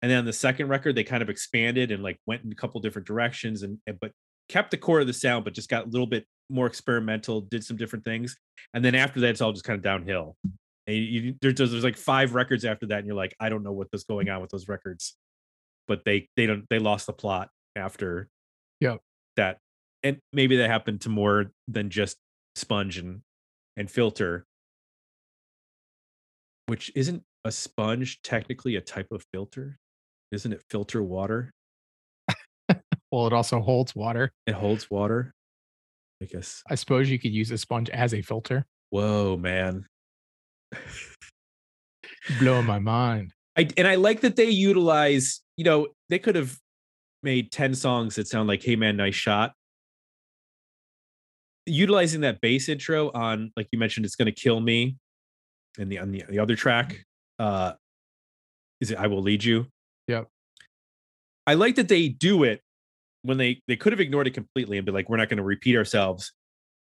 [0.02, 2.56] And then on the second record, they kind of expanded and like went in a
[2.56, 4.12] couple different directions and and- but
[4.50, 7.64] kept the core of the sound, but just got a little bit more experimental, did
[7.64, 8.38] some different things.
[8.74, 10.36] And then after that, it's all just kind of downhill.
[10.88, 13.72] And you, there's, there's like five records after that, and you're like, I don't know
[13.72, 15.16] what was going on with those records.
[15.88, 18.28] But they they don't they lost the plot after
[18.80, 18.98] yeah,
[19.38, 19.60] that.
[20.04, 22.18] And maybe that happened to more than just
[22.56, 23.22] sponge and
[23.78, 24.46] and filter.
[26.68, 29.78] Which isn't a sponge technically a type of filter?
[30.32, 31.52] Isn't it filter water?
[33.12, 34.32] Well, it also holds water.
[34.46, 35.32] It holds water.
[36.22, 36.62] I guess.
[36.70, 38.66] I suppose you could use a sponge as a filter.
[38.90, 39.86] Whoa, man.
[42.40, 43.32] Blowing my mind.
[43.58, 46.58] I and I like that they utilize, you know, they could have
[47.24, 49.54] made 10 songs that sound like Hey Man, Nice Shot.
[51.66, 54.98] Utilizing that bass intro on, like you mentioned, it's gonna kill me.
[55.78, 57.06] And the on the, the other track,
[57.40, 57.74] uh
[58.82, 59.68] is it I Will Lead You?
[60.08, 60.28] Yep.
[61.48, 62.62] I like that they do it
[63.24, 65.44] when they they could have ignored it completely and be like, we're not going to
[65.44, 66.32] repeat ourselves,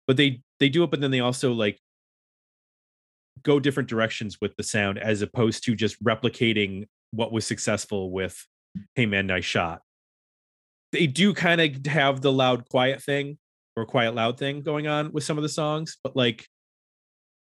[0.06, 1.78] but they they do it, but then they also like
[3.42, 8.46] go different directions with the sound as opposed to just replicating what was successful with
[8.94, 9.82] Hey Man Nice Shot.
[10.92, 13.38] They do kind of have the loud quiet thing
[13.76, 16.46] or quiet loud thing going on with some of the songs, but like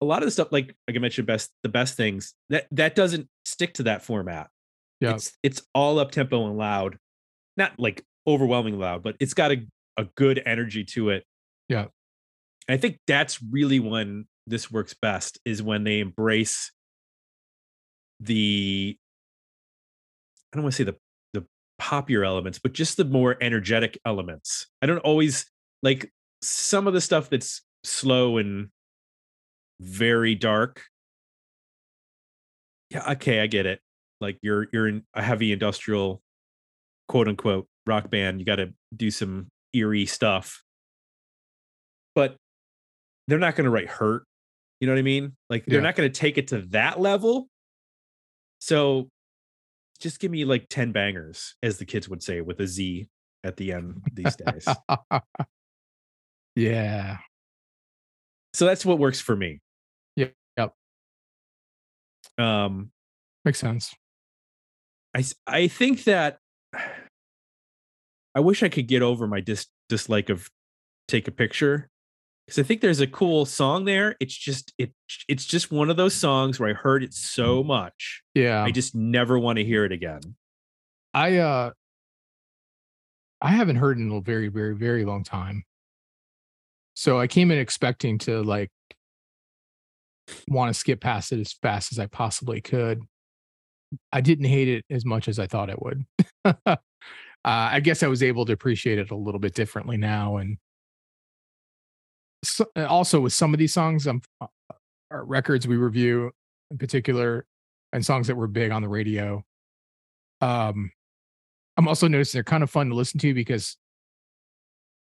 [0.01, 2.95] a lot of the stuff, like like I mentioned, best the best things that that
[2.95, 4.49] doesn't stick to that format.
[5.01, 5.15] Yeah.
[5.15, 6.99] It's it's all up tempo and loud,
[7.57, 9.67] not like overwhelming loud, but it's got a,
[9.97, 11.25] a good energy to it.
[11.69, 11.87] Yeah.
[12.69, 16.73] I think that's really when this works best is when they embrace
[18.21, 18.97] the
[20.53, 20.97] I don't want to say the
[21.35, 21.47] the
[21.79, 24.67] popular elements, but just the more energetic elements.
[24.83, 25.47] I don't always
[25.83, 26.13] like
[26.43, 28.69] some of the stuff that's slow and
[29.81, 30.83] very dark.
[32.91, 33.81] Yeah, okay, I get it.
[34.21, 36.23] Like you're you're in a heavy industrial
[37.09, 40.63] quote unquote rock band, you got to do some eerie stuff.
[42.15, 42.37] But
[43.29, 44.25] they're not going to write hurt.
[44.81, 45.37] You know what I mean?
[45.51, 45.83] Like they're Yeah.
[45.85, 47.49] not going to take it to that level.
[48.61, 49.09] So
[50.01, 53.09] just give me like 10 bangers, as the kids would say with a Z
[53.45, 54.67] at the end these days.
[56.59, 57.19] yeah.
[58.53, 59.61] so that's what works for me.
[60.17, 60.73] Yep, yep.
[62.39, 62.91] Um,
[63.45, 63.95] Makes sense.
[65.15, 66.39] I I think that
[68.35, 70.49] I wish I could get over my dis- dislike of
[71.07, 71.89] take a picture
[72.47, 74.17] because I think there's a cool song there.
[74.21, 74.93] It's just it
[75.29, 78.63] it's just one of those songs where I heard it so much Yeah.
[78.63, 80.21] I just never want to hear it again.
[81.15, 81.71] I uh
[83.41, 85.65] I haven't heard in a very, very, very long time.
[86.99, 88.73] So I came in expecting to like
[90.49, 93.03] want to skip past it as fast as I possibly could.
[94.13, 96.05] I didn't hate it as much as I thought I would.
[96.45, 96.77] uh,
[97.45, 100.59] I guess I was able to appreciate it a little bit differently now, and
[102.45, 106.33] so, uh, also with some of these songs, um, uh, uh, records we review
[106.73, 107.47] in particular,
[107.93, 109.45] and songs that were big on the radio.
[110.41, 110.91] Um,
[111.77, 113.77] I'm also noticing they're kind of fun to listen to because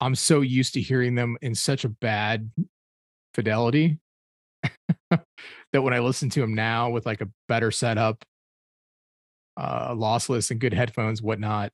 [0.03, 2.51] I'm so used to hearing them in such a bad
[3.35, 4.01] fidelity
[5.11, 8.25] that when I listen to them now with like a better setup,
[9.57, 11.71] uh, lossless and good headphones, whatnot,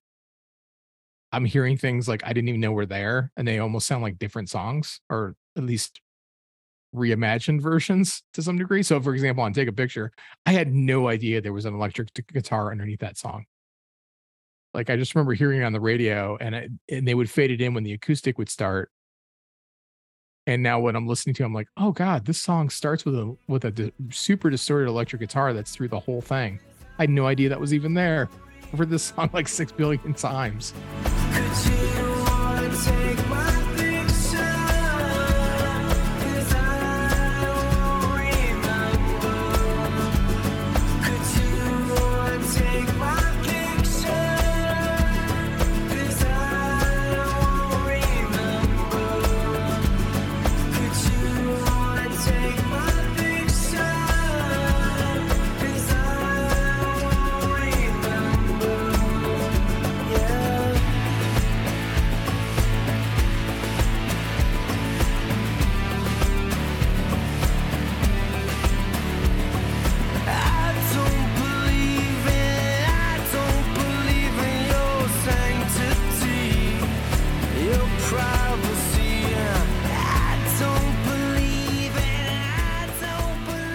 [1.33, 4.19] I'm hearing things like I didn't even know were there, and they almost sound like
[4.19, 6.03] different songs, or at least
[6.95, 8.83] reimagined versions to some degree.
[8.83, 10.13] So, for example, on "Take a Picture,"
[10.45, 13.47] I had no idea there was an electric guitar underneath that song.
[14.75, 17.61] Like I just remember hearing it on the radio, and and they would fade it
[17.61, 18.91] in when the acoustic would start.
[20.47, 23.15] And now when I'm listening to, it, I'm like, oh god, this song starts with
[23.15, 26.61] a with a di- super distorted electric guitar that's through the whole thing.
[26.99, 28.29] I had no idea that was even there.
[28.73, 30.75] I've heard this song like six billion times.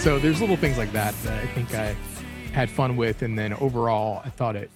[0.04, 1.96] So there's little things like that that I think I
[2.52, 4.70] had fun with, and then overall, I thought it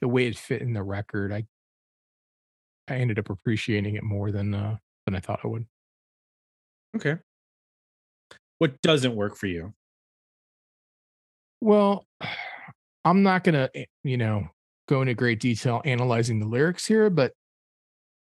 [0.00, 1.44] the way it fit in the record, I
[2.88, 5.66] I ended up appreciating it more than uh, than I thought I would.
[6.96, 7.16] Okay.
[8.60, 9.74] What doesn't work for you?
[11.60, 12.06] Well,
[13.04, 14.48] I'm not gonna, eh, you know,
[14.88, 17.32] go into great detail analyzing the lyrics here, but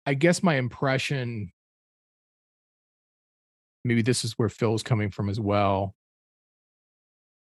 [0.05, 1.51] I guess my impression,
[3.83, 5.95] maybe this is where Phil's coming from as well.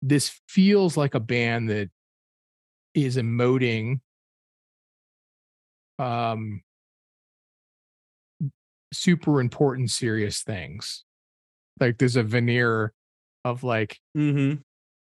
[0.01, 1.89] This feels like a band that
[2.93, 3.99] is emoting
[5.99, 6.61] um
[8.93, 11.03] super important serious things.
[11.79, 12.93] Like there's a veneer
[13.45, 14.61] of like Mm-hmm.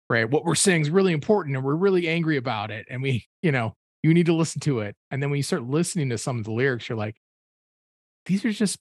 [0.09, 3.25] right what we're saying is really important and we're really angry about it and we
[3.41, 6.17] you know you need to listen to it and then when you start listening to
[6.17, 7.15] some of the lyrics you're like
[8.27, 8.77] these are just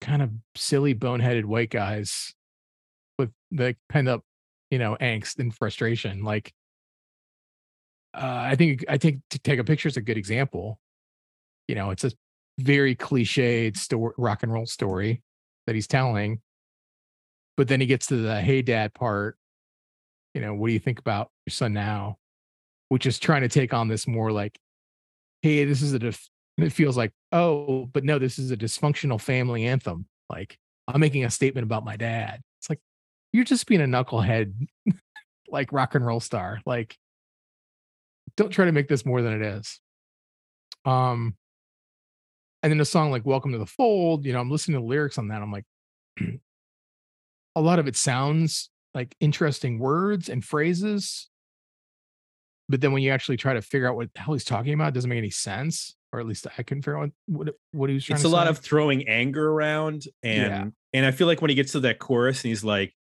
[0.00, 2.34] kind of silly boneheaded white guys
[3.18, 4.22] with the pent up
[4.70, 6.52] you know angst and frustration like
[8.16, 10.78] uh, I think I think to take a picture is a good example.
[11.68, 12.12] You know, it's a
[12.58, 15.22] very cliched story, rock and roll story
[15.66, 16.40] that he's telling.
[17.56, 19.36] But then he gets to the "Hey Dad" part.
[20.34, 22.16] You know, what do you think about your son now?
[22.88, 24.58] Which is trying to take on this more like,
[25.42, 26.28] "Hey, this is a." Dif-,
[26.58, 30.06] it feels like, oh, but no, this is a dysfunctional family anthem.
[30.30, 32.40] Like, I'm making a statement about my dad.
[32.58, 32.80] It's like
[33.32, 34.54] you're just being a knucklehead,
[35.48, 36.60] like rock and roll star.
[36.64, 36.96] Like,
[38.36, 39.80] don't try to make this more than it is.
[40.84, 41.36] Um,
[42.62, 44.88] and then a song like "Welcome to the Fold," you know, I'm listening to the
[44.88, 45.42] lyrics on that.
[45.42, 45.64] I'm like,
[47.54, 51.28] a lot of it sounds like interesting words and phrases,
[52.68, 54.88] but then when you actually try to figure out what the hell he's talking about,
[54.88, 55.94] it doesn't make any sense.
[56.12, 58.48] Or at least I couldn't figure out what what, he was trying it's a lot
[58.48, 60.64] of throwing anger around and Yeah.
[60.94, 62.94] and i feel like when he gets to that chorus and he's like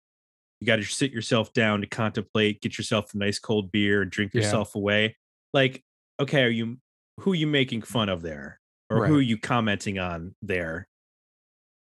[0.60, 4.10] you got to sit yourself down to contemplate get yourself a nice cold beer and
[4.10, 4.42] drink Yeah.
[4.42, 5.16] yourself away
[5.54, 5.84] like
[6.20, 6.78] okay are you
[7.20, 10.88] who are you making fun of there or who are you commenting on there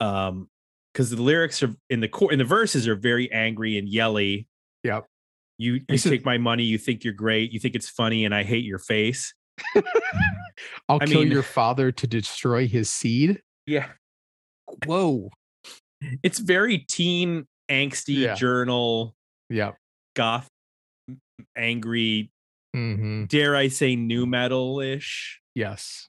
[0.00, 0.48] um
[0.92, 4.48] because the lyrics are in the core in the verses are very angry and yelly
[4.84, 5.06] Yep.
[5.58, 8.42] you you take my money you think you're great you think it's funny and i
[8.42, 9.32] hate your face
[10.88, 13.40] I'll I kill mean- your father to destroy his seed.
[13.66, 13.88] yeah
[14.86, 15.30] Whoa.
[16.22, 18.34] it's very teen angsty Yeah.
[18.34, 19.14] journal
[19.50, 19.72] Yeah.
[20.16, 20.48] goth
[21.56, 22.30] angry
[22.74, 26.08] hmm dare i say new metal ish Yes.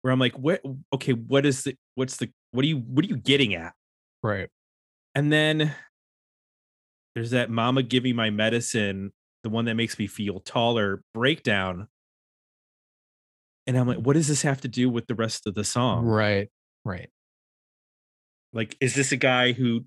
[0.00, 0.62] where i'm like what
[0.92, 3.74] okay what is the what's the what are you what are you getting at
[4.22, 4.48] Right.
[5.14, 5.74] and then
[7.14, 9.12] there's that mama give me my medicine
[9.42, 11.88] the one that makes me feel taller breakdown
[13.66, 16.04] and i'm like what does this have to do with the rest of the song
[16.04, 16.48] Right.
[16.84, 17.10] Right.
[18.52, 19.84] like is this a guy who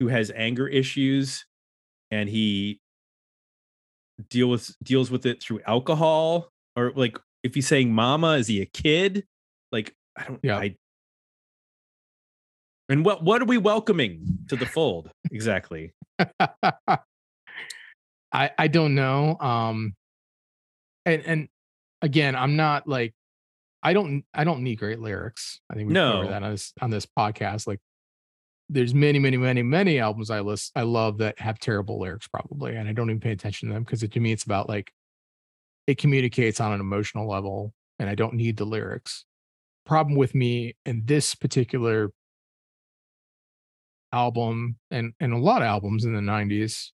[0.00, 1.44] who has anger issues
[2.10, 2.80] and he
[4.28, 8.60] deal with deals with it through alcohol or like if he's saying mama is he
[8.60, 9.24] a kid
[9.72, 10.58] like i don't Yeah.
[10.58, 10.76] i
[12.90, 15.92] and what what are we welcoming to the fold exactly
[18.32, 19.36] I I don't know.
[19.40, 19.94] Um
[21.04, 21.48] and and
[22.02, 23.14] again, I'm not like
[23.82, 25.60] I don't I don't need great lyrics.
[25.70, 26.12] I think we No.
[26.12, 27.66] covered that on this on this podcast.
[27.66, 27.80] Like
[28.68, 32.76] there's many, many, many, many albums I list I love that have terrible lyrics probably.
[32.76, 34.92] And I don't even pay attention to them because to me it's about like
[35.86, 39.24] it communicates on an emotional level and I don't need the lyrics.
[39.86, 42.10] Problem with me in this particular
[44.12, 46.90] album and and a lot of albums in the 90s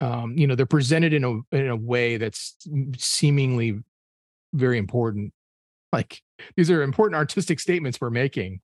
[0.00, 2.56] um you know they're presented in a in a way that's
[2.96, 3.78] seemingly
[4.54, 5.32] very important.
[5.92, 6.20] Like
[6.56, 8.60] these are important artistic statements we're making.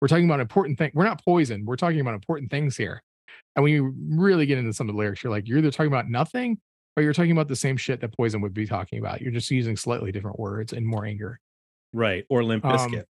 [0.00, 3.02] We're talking about important things we're not poison we're talking about important things here.
[3.54, 5.92] And when you really get into some of the lyrics you're like you're either talking
[5.92, 6.58] about nothing
[6.96, 9.20] or you're talking about the same shit that poison would be talking about.
[9.20, 11.38] You're just using slightly different words and more anger.
[11.92, 13.06] Right or limp Um, biscuit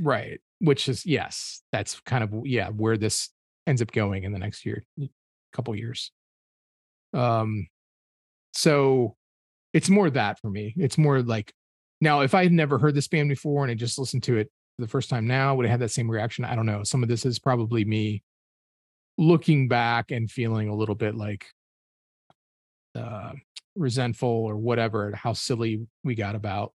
[0.00, 3.30] right which is yes that's kind of yeah where this
[3.66, 4.84] ends up going in the next year
[5.52, 6.12] couple years
[7.16, 7.66] um
[8.52, 9.16] so
[9.72, 10.74] it's more that for me.
[10.76, 11.52] It's more like
[12.00, 14.50] now if i had never heard this band before and i just listened to it
[14.76, 16.44] for the first time now would i have that same reaction?
[16.44, 16.82] I don't know.
[16.84, 18.22] Some of this is probably me
[19.18, 21.46] looking back and feeling a little bit like
[22.94, 23.32] uh
[23.74, 26.72] resentful or whatever at how silly we got about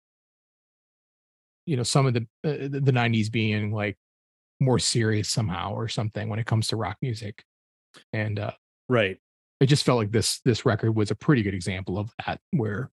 [1.66, 3.96] you know some of the uh, the the 90s being like
[4.60, 7.44] more serious somehow or something when it comes to rock music.
[8.12, 8.52] And uh
[8.88, 9.18] right
[9.60, 12.90] it just felt like this this record was a pretty good example of that where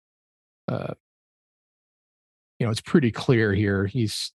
[0.69, 0.95] uh
[2.59, 4.33] you know it's pretty clear here he's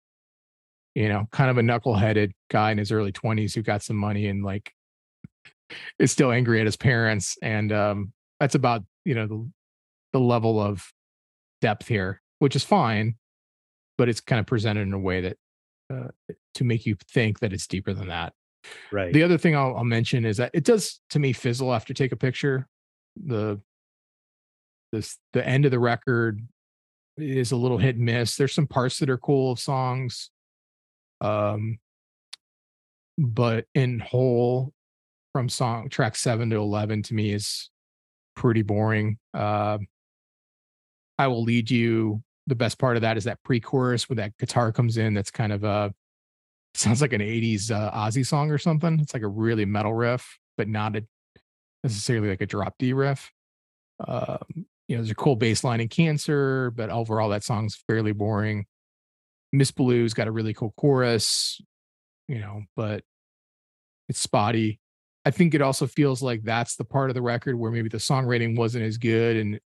[0.95, 4.27] you know kind of a knuckleheaded guy in his early 20s who got some money
[4.27, 4.73] and like
[5.99, 9.51] is still angry at his parents and um that's about you know the
[10.13, 10.91] the level of
[11.61, 13.15] depth here which is fine
[13.97, 15.37] but it's kind of presented in a way that
[15.93, 16.07] uh,
[16.53, 18.33] to make you think that it's deeper than that
[18.91, 21.93] right the other thing I'll, I'll mention is that it does to me fizzle after
[21.93, 22.67] take a picture.
[23.25, 23.59] The
[24.91, 26.41] this the end of the record
[27.17, 28.35] is a little hit and miss.
[28.35, 30.29] There's some parts that are cool of songs,
[31.19, 31.79] um,
[33.17, 34.71] but in whole,
[35.33, 37.69] from song track seven to eleven, to me is
[38.35, 39.17] pretty boring.
[39.33, 39.79] Uh,
[41.17, 42.23] I will lead you.
[42.45, 45.13] The best part of that is that pre-chorus where that guitar comes in.
[45.13, 45.93] That's kind of a
[46.73, 48.99] sounds like an 80s uh, Ozzy song or something.
[48.99, 51.05] It's like a really metal riff, but not a,
[51.83, 53.31] necessarily like a drop D riff.
[54.05, 58.13] Um, you know, there's a cool bass line in Cancer, but overall that song's fairly
[58.13, 58.65] boring.
[59.51, 61.59] Miss Blue's got a really cool chorus,
[62.27, 63.03] you know, but
[64.09, 64.79] it's spotty.
[65.25, 67.97] I think it also feels like that's the part of the record where maybe the
[67.97, 69.59] songwriting wasn't as good and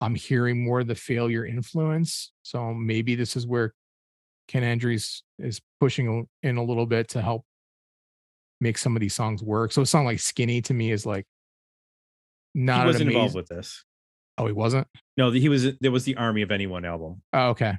[0.00, 2.32] I'm hearing more of the failure influence.
[2.42, 3.72] So maybe this is where
[4.48, 7.44] Ken Andrews is pushing in a little bit to help
[8.60, 9.72] make some of these songs work.
[9.72, 11.26] So a song like Skinny to me is like
[12.54, 13.84] not he wasn't involved with this.
[14.38, 14.86] Oh, he wasn't?
[15.16, 15.66] No, he was.
[15.66, 17.22] Uh, there was the Army of Anyone album.
[17.32, 17.74] Oh, okay.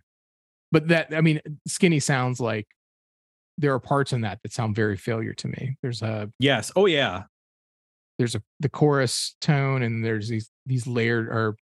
[0.72, 2.68] But that I mean, Skinny sounds like
[3.57, 5.78] there are parts in that that sound very failure to me.
[5.82, 6.72] There's a Yes.
[6.76, 7.24] Oh yeah.
[8.18, 11.55] there's a the chorus tone and there's these these layered or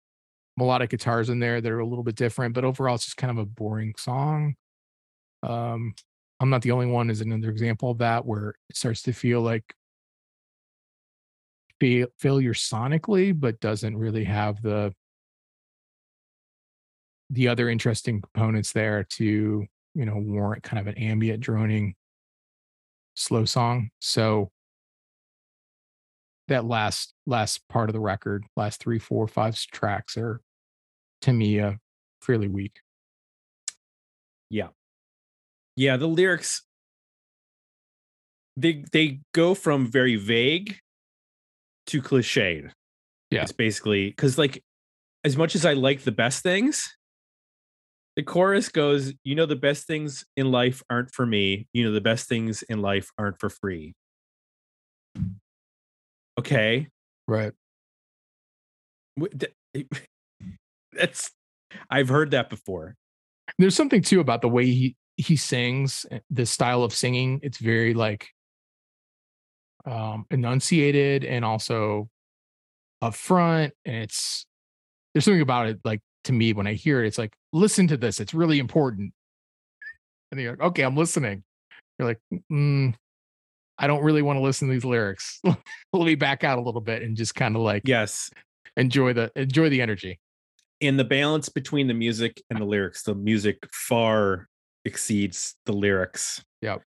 [0.57, 3.29] melodic guitars in there that are a little bit different but overall it's just kind
[3.29, 4.55] of a boring song
[5.45, 5.93] um
[6.39, 9.41] i'm not the only one is another example of that where it starts to feel
[9.41, 9.75] like
[11.79, 14.93] fail, failure sonically but doesn't really have the
[17.29, 21.95] the other interesting components there to you know warrant kind of an ambient droning
[23.15, 24.51] slow song so
[26.47, 30.41] that last last part of the record, last three, four, five tracks are
[31.21, 31.73] to me uh
[32.21, 32.79] fairly weak.
[34.49, 34.69] Yeah,
[35.77, 36.63] the lyrics
[38.57, 40.79] they they go from very vague
[41.87, 42.71] to cliched.
[43.31, 43.43] Yeah.
[43.43, 44.63] It's basically because like
[45.23, 46.95] as much as I like the best things,
[48.15, 51.67] the chorus goes, you know, the best things in life aren't for me.
[51.73, 53.93] You know, the best things in life aren't for free.
[56.39, 56.87] Okay.
[57.27, 57.53] Right.
[60.93, 61.31] That's
[61.89, 62.95] I've heard that before.
[63.57, 67.39] There's something too about the way he he sings, uh, the style of singing.
[67.43, 68.27] It's very like
[69.85, 72.09] um enunciated and also
[73.03, 73.71] upfront.
[73.85, 74.45] And it's
[75.13, 77.97] there's something about it like to me when I hear it, it's like, listen to
[77.97, 78.19] this.
[78.19, 79.13] It's really important.
[80.31, 81.43] And you're like, okay, I'm listening.
[81.99, 82.19] You're like,
[82.51, 82.93] mm,
[83.77, 85.39] I don't really want to listen to these lyrics.
[85.93, 88.31] Let me back out a little bit and just kind of like Yes.
[88.75, 90.19] enjoy the enjoy the energy.
[90.81, 94.47] in the balance between the music and the lyrics, the music far
[94.85, 96.43] exceeds the lyrics.
[96.61, 96.81] Yep.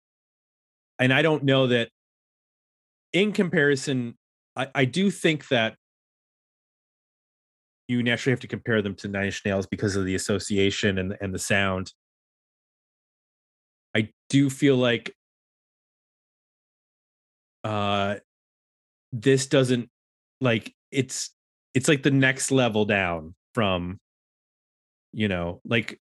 [0.98, 1.88] And I don't know that
[3.12, 4.16] in comparison,
[4.56, 5.76] I, I do think that
[7.88, 11.16] you naturally have to compare them to Nine Inch Nails because of the association and,
[11.20, 11.92] and the sound.
[13.96, 15.14] I do feel like
[17.62, 18.16] uh
[19.12, 19.88] this doesn't
[20.40, 21.30] like it's
[21.72, 23.98] it's like the next level down from
[25.12, 25.98] you know like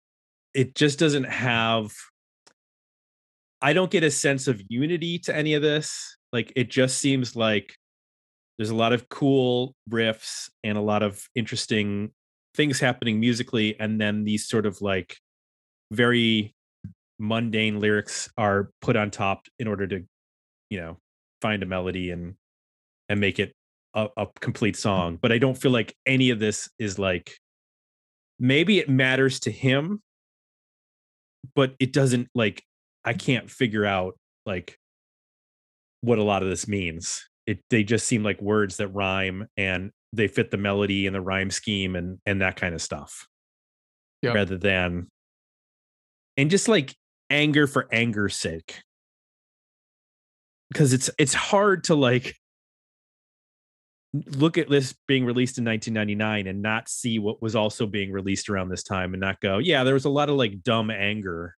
[0.55, 1.93] it just doesn't have
[3.61, 7.37] i don't get a sense of unity to any of this like it just seems
[7.37, 7.75] like
[8.59, 12.11] there's a lot of cool riffs and a lot of interesting
[12.55, 15.17] things happening musically and then these sort of like
[15.91, 16.55] very
[17.19, 20.03] mundane lyrics are put on top in order to
[20.71, 20.99] you know
[21.41, 22.35] find a melody and
[23.09, 23.55] and make it
[23.95, 27.37] a, a complete song but i don't feel like any of this is like
[28.39, 30.01] maybe it matters to him
[31.55, 32.63] but it doesn't like
[33.05, 34.17] i can't figure out
[34.47, 34.79] like
[36.03, 37.27] what a lot of this means.
[37.47, 41.21] It they just seem like words that rhyme and they fit the melody and the
[41.21, 43.27] rhyme scheme and and that kind of stuff.
[44.23, 44.35] Yep.
[44.37, 45.09] rather than
[46.37, 46.95] and just like
[47.29, 48.81] anger for anger's sake.
[50.71, 52.37] Because it's it's hard to like
[54.13, 58.51] look at this being released in 1999 and not see what was also being released
[58.51, 61.57] around this time and not go yeah there was a lot of like dumb anger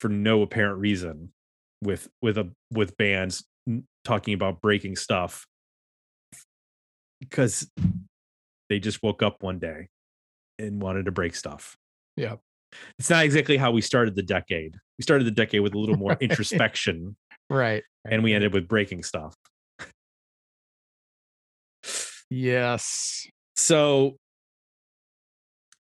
[0.00, 1.32] for no apparent reason
[1.82, 3.44] with with a with bands
[4.04, 5.46] talking about breaking stuff.
[7.20, 7.68] Because
[8.68, 9.88] they just woke up one day
[10.58, 11.76] and wanted to break stuff.
[12.16, 12.36] Yeah.
[12.98, 14.74] It's not exactly how we started the decade.
[14.98, 17.16] We started the decade with a little more introspection
[17.48, 17.84] Right.
[18.04, 19.34] and we ended with breaking stuff
[22.30, 23.26] Yes.
[23.56, 24.16] so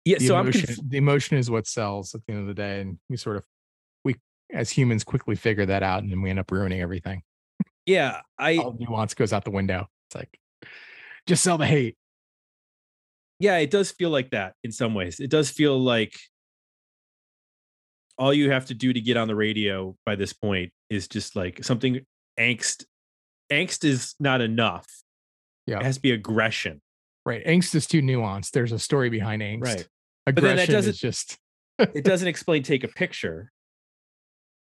[0.05, 2.47] yeah The so i'm emotion, conf- the emotion is what sells at the end of
[2.47, 2.81] the day.
[2.81, 3.43] And we sort of
[4.05, 4.15] we
[4.53, 7.21] as humans quickly figure that out and then we end up ruining everything.
[7.85, 9.87] yeah i All nuance goes out the window.
[10.07, 10.39] It's like
[11.27, 11.97] just sell the hate.
[13.39, 16.15] yeah it does feel like that in some ways it does feel like
[18.17, 21.35] all you have to do to get on the radio by this point is just
[21.35, 21.99] like something
[22.39, 22.85] angst
[23.51, 24.87] angst is not enough
[25.69, 25.79] Yeah.
[25.79, 26.81] it has to be aggression
[27.25, 27.45] Right.
[27.45, 28.51] Angst is too nuanced.
[28.51, 29.61] There's a story behind angst.
[29.63, 29.87] Right.
[30.25, 31.37] Aggression but then that doesn't- just
[31.79, 33.51] it doesn't explain take a picture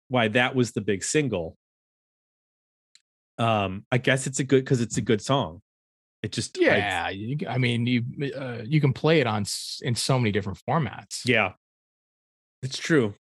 [0.09, 1.57] why that was the big single
[3.37, 5.61] um i guess it's a good because it's a good song
[6.21, 7.09] it just I- yeah.
[7.09, 8.03] you, c- I mean, you
[8.35, 9.43] uh, you can play it on
[9.81, 11.21] in so many different formats.
[11.25, 11.53] yeah
[12.61, 13.15] it's true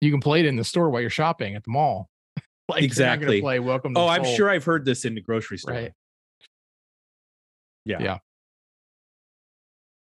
[0.00, 2.08] You can play it in the store while you're shopping at the mall.
[2.68, 3.40] like Exactly.
[3.40, 3.94] play Welcome.
[3.94, 5.92] To oh i'm sure i've heard this in the grocery store Right.
[7.86, 8.18] Yeah Yeah.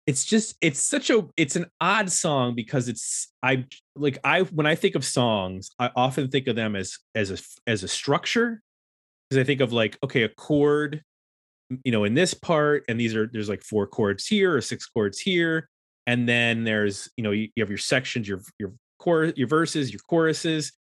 [0.07, 3.65] it's just it's such a it's an odd song because it's I
[3.95, 7.37] like I when I think of songs, I often think of them as as a
[7.69, 8.61] as a structure
[9.29, 11.01] because I think of like okay, a chord,
[11.83, 14.85] you know, in this part, and these are there's like four chords here or six
[14.85, 15.69] chords here,
[16.05, 19.91] and then there's you know you, you have your sections, your your chorus, your verses,
[19.91, 20.73] your choruses,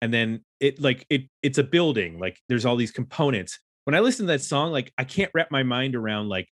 [0.00, 3.58] and then it like it it's a building like there's all these components.
[3.84, 6.48] When I listen to that song, like I can't wrap my mind around like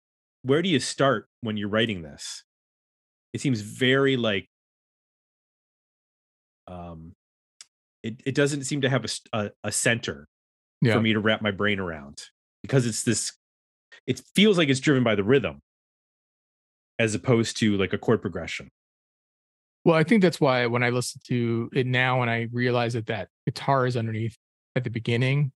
[0.47, 2.45] where do you start when you're writing this?
[3.33, 4.49] It seems very like
[6.69, 7.13] um
[8.03, 9.05] it, it doesn't seem to have
[9.65, 10.27] a center
[10.81, 10.95] Yeah.
[10.95, 12.23] for me to wrap my brain around
[12.63, 13.33] because it's this
[14.07, 15.61] it feels like it's driven by the rhythm
[16.99, 18.69] as opposed to like a chord progression
[19.85, 23.07] Well, I think that's why when I listen to it now and I realize that
[23.07, 24.37] that guitar is underneath
[24.75, 25.53] at the beginning,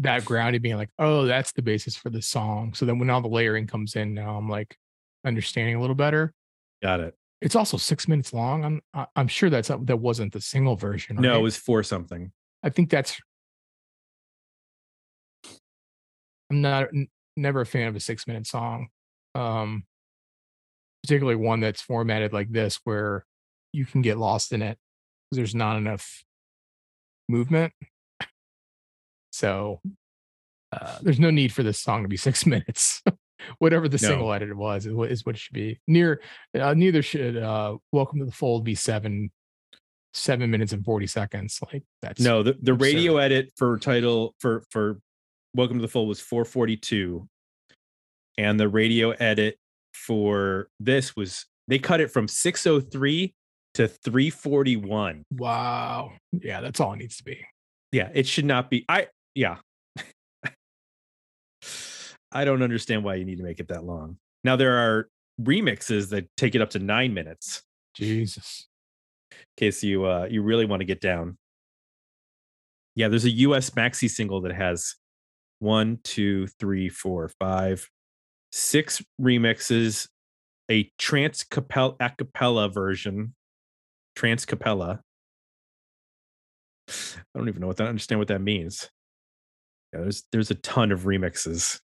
[0.00, 2.74] that grounded being like, oh, that's the basis for the song.
[2.74, 4.76] So then when all the layering comes in, now I'm like
[5.24, 6.32] understanding a little better.
[6.82, 8.64] got it It's also six minutes long.
[8.94, 11.16] I'm I'm sure that's that wasn't the single version.
[11.16, 11.38] no right?
[11.38, 12.32] it was for something
[12.62, 13.18] I think that's.
[16.50, 18.88] I'm not n- never a fan of a six minute song,
[19.34, 19.84] um,
[21.02, 23.24] particularly one that's formatted like this where
[23.72, 24.76] you can get lost in it
[25.30, 26.22] because there's not enough
[27.28, 27.72] movement.
[29.30, 29.80] So
[30.72, 33.02] uh, there's no need for this song to be six minutes.
[33.58, 34.08] Whatever the No.
[34.08, 35.80] single edit was is what it should be.
[35.86, 36.20] Near
[36.58, 39.30] uh, neither should uh, "Welcome to the Fold" be seven
[40.12, 41.58] seven minutes and forty seconds.
[41.72, 42.82] Like that's no the, the absurd.
[42.82, 45.00] radio edit for title for for
[45.54, 47.26] welcome to the Fold" was 442
[48.38, 49.56] and the radio edit
[49.94, 53.34] for this was they cut it from 603
[53.74, 56.12] to 341 Wow.
[56.32, 57.44] Yeah, that's all it needs to be.
[57.92, 59.56] yeah it should not be i yeah.
[62.32, 64.16] I don't understand why you need to make it that long.
[64.44, 65.08] Now there are
[65.40, 67.62] remixes that take it up to nine minutes.
[67.94, 68.68] Jesus.
[69.32, 71.36] in case you uh you really want to get down.
[72.94, 74.94] Yeah there's a us maxi single that has
[75.58, 77.88] one two three four five
[78.52, 80.08] six remixes
[80.70, 83.34] a trans capella a cappella version
[84.14, 85.00] trans capella.
[86.88, 88.88] I don't even know what that understand what that means
[89.92, 91.80] there's there's a ton of remixes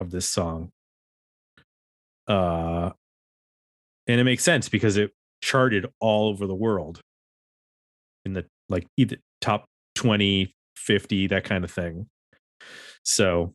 [0.00, 0.70] of this song.
[2.26, 2.90] Uh
[4.06, 7.00] and it makes sense because it charted all over the world
[8.24, 12.06] in the like either top 20 50 that kind of thing.
[13.02, 13.54] So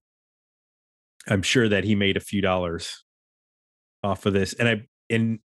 [1.27, 3.03] i'm sure that he made a few dollars
[4.03, 5.39] off of this and i and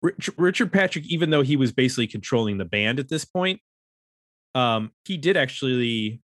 [0.00, 3.60] Rich, richard patrick even though he was basically controlling the band at this point
[4.54, 6.20] um he did actually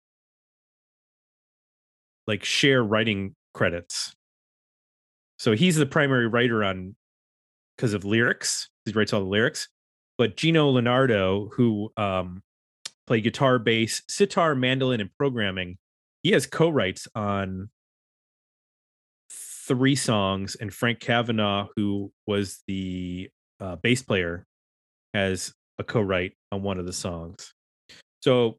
[2.26, 4.14] like share writing credits
[5.38, 6.94] so he's the primary writer on
[7.76, 8.68] because of lyrics.
[8.84, 9.68] He writes all the lyrics.
[10.18, 12.44] But Geno Lenardo, who um,
[13.08, 15.78] played guitar, bass, sitar, mandolin, and programming,
[16.22, 17.70] he has co-writes on
[19.32, 20.54] three songs.
[20.54, 24.46] And Frank Cavanagh, who was the uh, bass player,
[25.12, 27.51] has a co-write on one of the songs.
[28.22, 28.58] So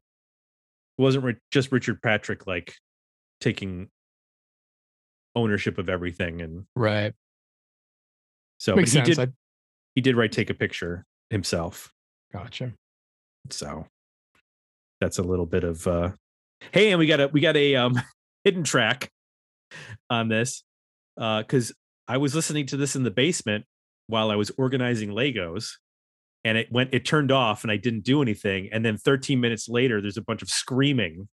[0.98, 2.74] it wasn't ri- just Richard Patrick like
[3.40, 3.88] taking
[5.34, 7.12] ownership of everything and Right.
[8.58, 9.16] so Makes but he sense.
[9.18, 9.32] did I
[9.96, 11.92] he did write take a picture himself
[12.32, 12.72] gotcha.
[13.50, 13.86] so
[15.00, 16.12] that's a little bit of uh
[16.72, 18.00] hey and we got a we got a um
[18.44, 19.10] hidden track
[20.08, 20.62] on this
[21.20, 21.72] uh because
[22.06, 23.64] i was listening to this in the basement
[24.06, 25.70] while i was organizing legos
[26.44, 29.68] and it went it turned off and i didn't do anything and then 13 minutes
[29.68, 31.28] later there's a bunch of screaming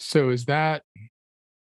[0.00, 0.82] So is that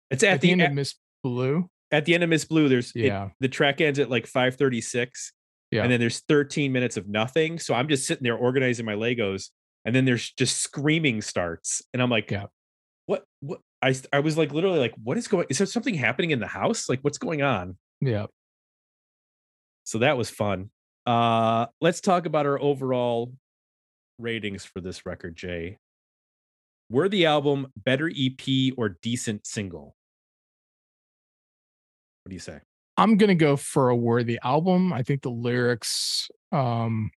[0.10, 1.68] it's at, at, the, the, end at, of Miss Blue?
[1.92, 3.30] at the end of miss blue there's it- Yeah.
[3.40, 5.34] the track ends at like 536
[5.72, 5.84] Yeah.
[5.84, 9.50] and then there's 13 minutes of nothing so i'm just sitting there organizing my legos
[9.86, 12.46] and then there's just screaming starts and i'm like Yeah.
[13.08, 16.30] what what i i was like literally like what is going is there something happening
[16.32, 18.28] in the house like what's going on Yeah.
[19.90, 20.70] So that was fun.
[21.08, 23.34] Uh let's talk about our overall
[24.20, 25.80] ratings for this record jay.
[26.92, 28.42] Were the album better ep
[28.78, 29.96] or decent single?
[32.24, 32.60] What do you say?
[32.98, 34.94] I'm gonna go for a worthy album.
[34.94, 37.10] I think the lyrics, um,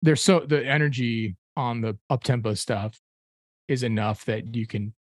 [0.00, 3.00] they're so the energy on the up tempo stuff
[3.66, 4.94] is enough that you can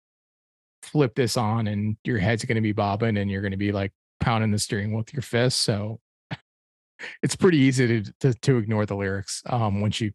[0.82, 4.50] flip this on and your head's gonna be bobbing and you're gonna be like pounding
[4.50, 5.60] the steering wheel with your fists.
[5.60, 6.00] So
[7.22, 10.12] it's pretty easy to, to to ignore the lyrics um once you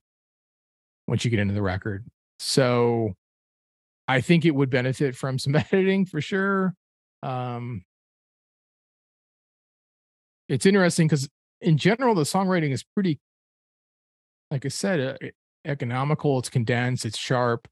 [1.07, 2.05] once you get into the record.
[2.39, 3.15] So
[4.07, 6.75] I think it would benefit from some editing for sure.
[7.23, 7.83] Um,
[10.47, 11.27] it's interesting because
[11.61, 13.19] in general, the songwriting is pretty,
[14.51, 15.27] like I said, uh,
[15.65, 16.37] economical.
[16.39, 17.05] It's condensed.
[17.05, 17.67] It's sharp.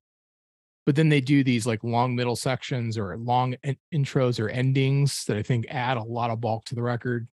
[0.86, 5.24] But then they do these like long middle sections or long in- intros or endings
[5.26, 7.28] that I think add a lot of bulk to the record.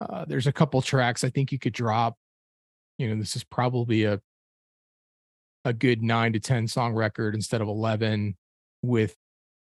[0.00, 2.16] Uh, there's a couple tracks I think you could drop.
[2.98, 4.20] You know, this is probably a
[5.64, 8.36] a good nine to ten song record instead of eleven
[8.82, 9.14] with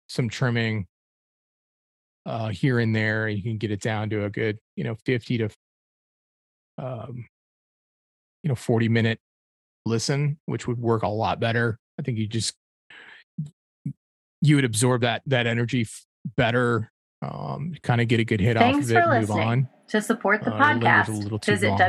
[0.08, 0.86] some trimming
[2.26, 3.28] uh here and there.
[3.28, 5.48] You can get it down to a good, you know, 50 to
[6.78, 7.26] um
[8.42, 9.18] you know 40 minute
[9.86, 11.78] listen, which would work a lot better.
[11.98, 12.54] I think you just
[14.40, 15.86] you would absorb that that energy
[16.36, 16.90] better,
[17.22, 19.68] um, kind of get a good hit Thanks off of it, and move on.
[19.88, 21.06] To support the Uh, podcast,
[21.44, 21.84] visit long, but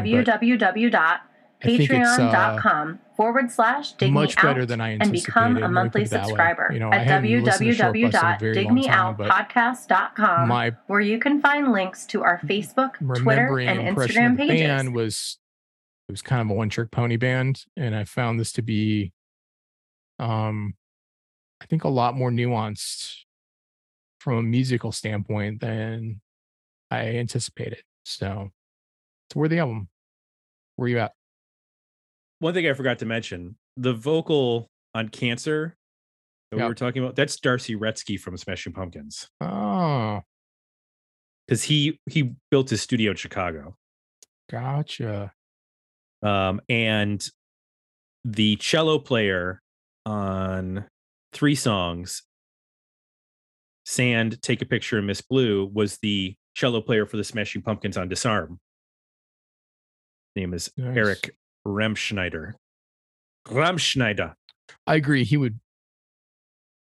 [1.61, 6.07] think forward slash dig me Much better out than I and become a monthly way.
[6.07, 9.29] subscriber You know, at hadn't listened to Short Bus in a very long time, but
[9.29, 14.59] www.digmeoutpodcast.com my where you can find links to our Facebook, Twitter, and Instagram pages.
[14.59, 15.37] band was
[16.09, 19.13] it was kind of a one trick pony band and i found this to be
[20.19, 20.73] um
[21.61, 23.15] i think a lot more nuanced
[24.19, 26.21] from a musical standpoint than
[26.91, 28.49] i anticipated so
[29.27, 29.87] it's worthy album
[30.75, 31.13] where you at
[32.39, 35.75] One thing I forgot to mention: the vocal on "Cancer"
[36.51, 36.69] that we Yep.
[36.69, 37.15] were talking about.
[37.15, 40.21] That's D'arcy Wretzky from Smashing Pumpkins oh
[41.47, 43.75] because he he built his studio in Chicago.
[44.51, 45.31] gotcha
[46.21, 47.25] um, and
[48.25, 49.61] the cello player
[50.05, 50.85] on
[51.33, 52.23] three songs.
[53.85, 57.97] Sand take a picture of miss blue was the cello player for the smashing pumpkins
[57.97, 58.59] on disarm.
[60.35, 60.95] Name is Nice.
[60.97, 61.35] eric
[61.67, 62.53] remschneider.
[63.47, 64.33] Remschneider.
[64.87, 65.59] I agree he would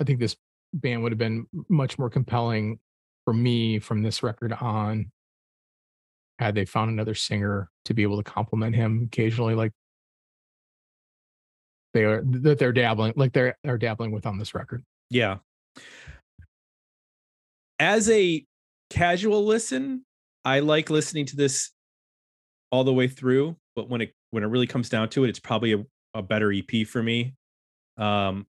[0.01, 0.37] i think this
[0.73, 2.79] band would have been much more compelling
[3.25, 5.11] for me from this record on
[6.39, 9.73] had they found another singer to be able to complement him occasionally like
[11.95, 14.85] they are that they're dabbling like they're they're dabbling with on this record.
[15.09, 15.39] Yeah.
[17.79, 18.45] As a
[18.91, 20.05] casual listen
[20.45, 21.71] i like listening to this
[22.71, 25.41] all the way through but when it when it really comes down to it it's
[25.41, 25.85] probably a,
[26.15, 27.35] a better ep for me.
[27.97, 28.47] Um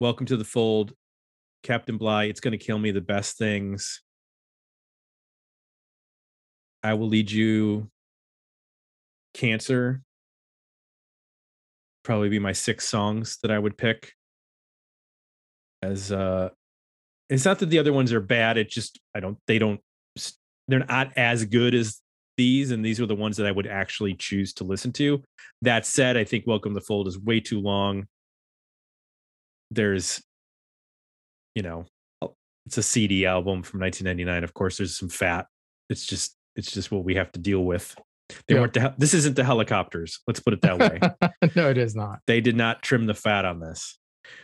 [0.00, 0.94] welcome to the fold
[1.62, 4.00] captain Bligh it's to kill me the best things.
[6.82, 7.90] I will lead you
[9.34, 10.02] cancer
[12.02, 14.12] probably be my six songs that i would pick
[15.82, 16.48] as uh
[17.28, 19.80] it's not that the other ones are bad it just i don't they don't
[20.70, 22.00] they're not as good as
[22.36, 25.22] these and these are the ones that i would actually choose to listen to.
[25.62, 28.06] That said i think welcome to the fold is way too long.
[29.70, 30.22] There's
[31.54, 31.84] you know
[32.22, 32.28] uh,
[32.66, 35.46] it's a cd album from 1999 of course there's some fat.
[35.90, 37.94] It's just it's just what we have to deal with
[38.48, 38.60] they Yeah.
[38.60, 40.98] weren't the, this isn't the helicopters let's put it that way
[41.56, 43.96] no it is not they did not trim the fat on this.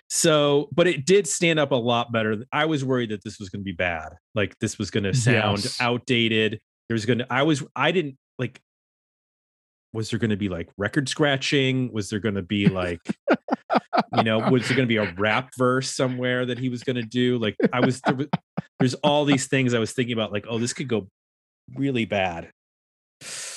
[0.09, 2.43] So, but it did stand up a lot better.
[2.51, 4.15] I was worried that this was going to be bad.
[4.35, 5.81] Like this was going to sound Yes.
[5.81, 6.61] outdated.
[6.91, 8.61] was going to, I was, I didn't like,
[9.93, 11.93] was there going to be like record scratching?
[11.93, 13.01] Was there going to be like,
[14.17, 16.97] you know, was there going to be a rap verse somewhere that he was going
[16.97, 17.39] to do?
[17.39, 18.27] Like, I was, there was,
[18.81, 21.09] there's all these things I was thinking about, like, oh, this could go
[21.77, 22.51] really bad.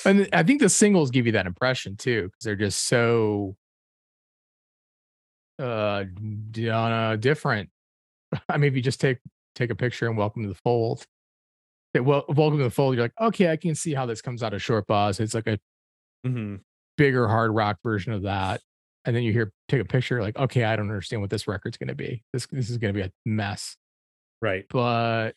[0.04, 3.56] And i think the singles give you that impression too because they're just so
[5.58, 6.04] uh
[6.50, 7.68] d- on a different
[8.48, 9.18] i mean if you just take
[9.54, 11.04] take a picture and welcome to the fold
[11.94, 14.42] that well welcome to the fold you're like okay i can see how this comes
[14.42, 15.58] out of short bus it's like a
[16.26, 16.60] Mhm.
[16.98, 18.60] bigger hard rock version of that
[19.06, 21.78] and then you hear take a picture like okay i don't understand what this record's
[21.78, 23.76] going to be this this is going to be a mess
[24.42, 24.64] Right.
[24.70, 25.32] but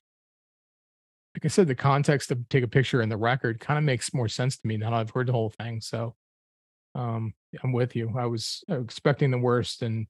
[1.36, 4.14] like I said, the context of take a picture in the record kind of makes
[4.14, 5.82] more sense to me now that I've heard the whole thing.
[5.82, 6.16] So
[6.96, 8.14] um I'm with you.
[8.18, 10.08] I was expecting the worst and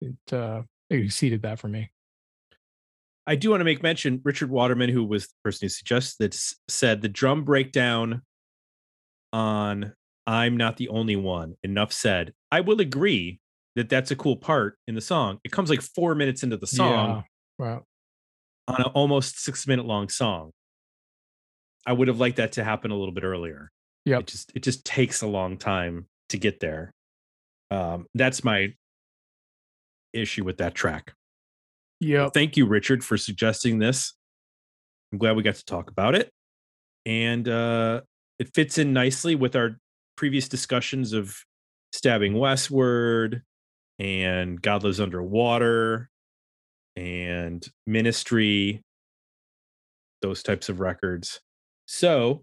[0.00, 1.90] it uh it exceeded that for me.
[3.26, 6.54] I do want to make mention Richard Waterman, who was the person who suggested this,
[6.68, 8.22] said the drum breakdown
[9.34, 9.92] on
[10.26, 12.32] I'm Not the Only One, enough said.
[12.50, 13.40] I will agree
[13.76, 15.40] that that's a cool part in the song.
[15.44, 17.22] It comes like four minutes into the song Yeah.
[17.58, 17.87] Well,
[18.68, 20.52] on an almost six minute long song.
[21.86, 23.70] I would have liked that to happen a little bit earlier.
[24.04, 24.18] Yeah.
[24.18, 26.92] It just it just takes a long time to get there.
[27.70, 28.74] Um, that's my
[30.12, 31.14] issue with that track.
[32.00, 32.28] Yeah.
[32.28, 34.14] Thank you, Richard, for suggesting this.
[35.12, 36.30] I'm glad we got to talk about it.
[37.06, 38.02] And uh,
[38.38, 39.78] it fits in nicely with our
[40.16, 41.36] previous discussions of
[41.92, 43.42] stabbing westward,
[43.98, 46.10] and God Lives Underwater
[46.98, 48.82] and Ministry,
[50.20, 51.40] those types of records.
[51.86, 52.42] So,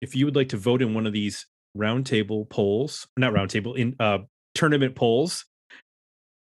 [0.00, 1.46] if you would like to vote in one of these
[1.76, 4.18] roundtable polls, not roundtable, in uh,
[4.54, 5.44] tournament polls,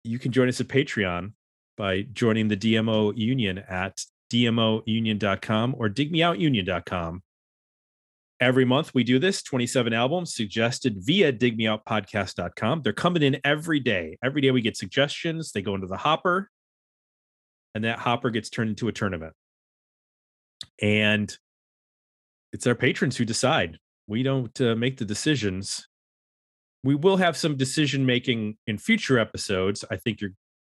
[0.03, 1.33] you can join us at Patreon
[1.77, 4.01] by joining the DMO Union at
[4.33, 7.23] dmounion.com or digmeoutunion.com.
[8.41, 12.83] Every month we do this 27 albums suggested via digmeoutpodcast.com.
[12.83, 14.19] They're coming in every day.
[14.25, 16.51] Every day we get suggestions, they go into the hopper,
[17.75, 19.35] and that hopper gets turned into a tournament.
[20.83, 21.37] And
[22.53, 23.79] it's our patrons who decide.
[24.07, 25.89] We don't uh, make the decisions.
[26.83, 29.85] We will have some decision making in future episodes.
[29.91, 30.31] I think your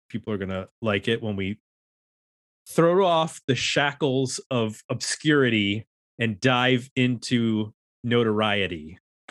[0.08, 1.58] people are going to like it when we
[2.68, 5.86] throw off the shackles of obscurity
[6.18, 7.72] and dive into
[8.04, 8.98] notoriety.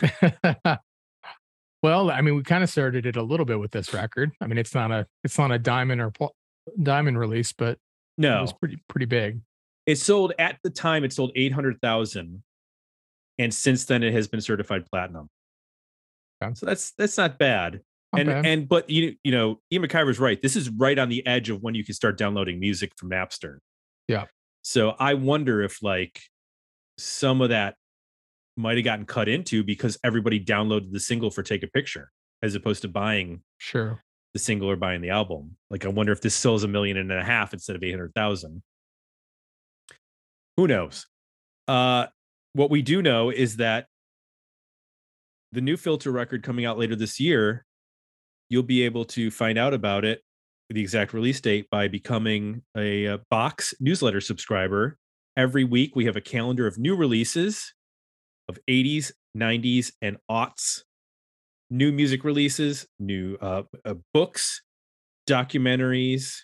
[1.82, 4.32] well, I mean, we kind of started it a little bit with this record.
[4.40, 6.34] I mean, it's not a it's not a diamond or pl-
[6.82, 7.78] diamond release, but it
[8.18, 9.40] No, was pretty pretty big.
[9.86, 12.42] it sold at the time, it sold 800,000.
[13.38, 15.28] And since then, it has been certified platinum.
[16.42, 16.54] Okay.
[16.54, 17.80] So that's that's not bad.
[18.12, 18.46] Not and bad.
[18.46, 20.40] and but you you know Ian McIver's right.
[20.40, 23.58] This is right on the edge of when you can start downloading music from Napster.
[24.08, 24.24] Yeah.
[24.62, 26.20] So I wonder if like
[26.98, 27.76] some of that
[28.56, 32.10] might have gotten cut into because everybody downloaded the single for Take a Picture
[32.42, 34.02] as opposed to buying sure.
[34.32, 35.56] the single or buying the album.
[35.70, 38.14] Like I wonder if this sells a million and a half instead of eight hundred
[38.14, 38.62] thousand.
[40.56, 41.06] Who knows?
[41.68, 42.06] Uh,
[42.54, 43.86] what we do know is that
[45.52, 47.64] the new filter record coming out later this year,
[48.48, 50.22] you'll be able to find out about it,
[50.70, 54.96] the exact release date, by becoming a, uh box newsletter subscriber.
[55.36, 57.74] Every week, we have a calendar of new releases
[58.48, 60.82] of 80s, 90s, and aughts,
[61.68, 64.62] new music releases, new uh, uh, books,
[65.28, 66.38] documentaries,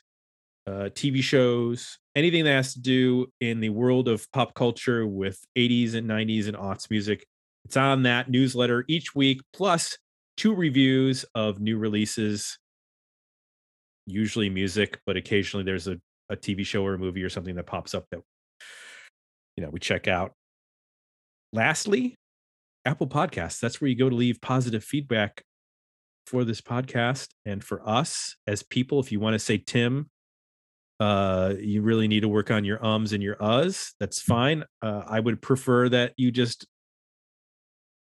[0.67, 5.39] uh, TV shows, anything that has to do in the world of pop culture with
[5.57, 7.27] 80s and 90s and aughts music.
[7.65, 9.97] It's on that newsletter each week, plus
[10.37, 12.59] two reviews of new releases,
[14.07, 17.67] usually music, but occasionally there's a, a TV show or a movie or something that
[17.67, 18.21] pops up that
[19.57, 20.33] you know we check out.
[21.53, 22.17] Lastly,
[22.85, 23.61] Apple Podcasts.
[23.61, 25.45] That's where you go to leave positive feedback
[26.27, 29.01] for this podcast and for us as people.
[29.01, 30.09] If you want to say, Tim,
[31.01, 34.65] uh, you really need to work on your ums and your uhs, that's fine.
[34.81, 36.67] Uh, I would prefer that you just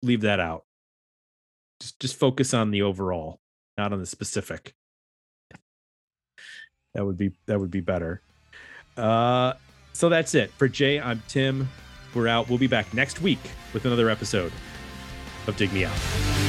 [0.02, 0.64] leave that out.
[1.80, 3.40] Just just focus on the overall,
[3.78, 4.74] not on the specific.
[6.94, 8.22] That would be that would be better.
[8.96, 9.54] Uh,
[9.94, 11.00] so that's it for Jay.
[11.00, 11.70] I'm Tim.
[12.14, 12.50] We're out.
[12.50, 13.40] We'll be back next week
[13.74, 14.52] with another episode
[15.48, 16.43] of Dig Me Out.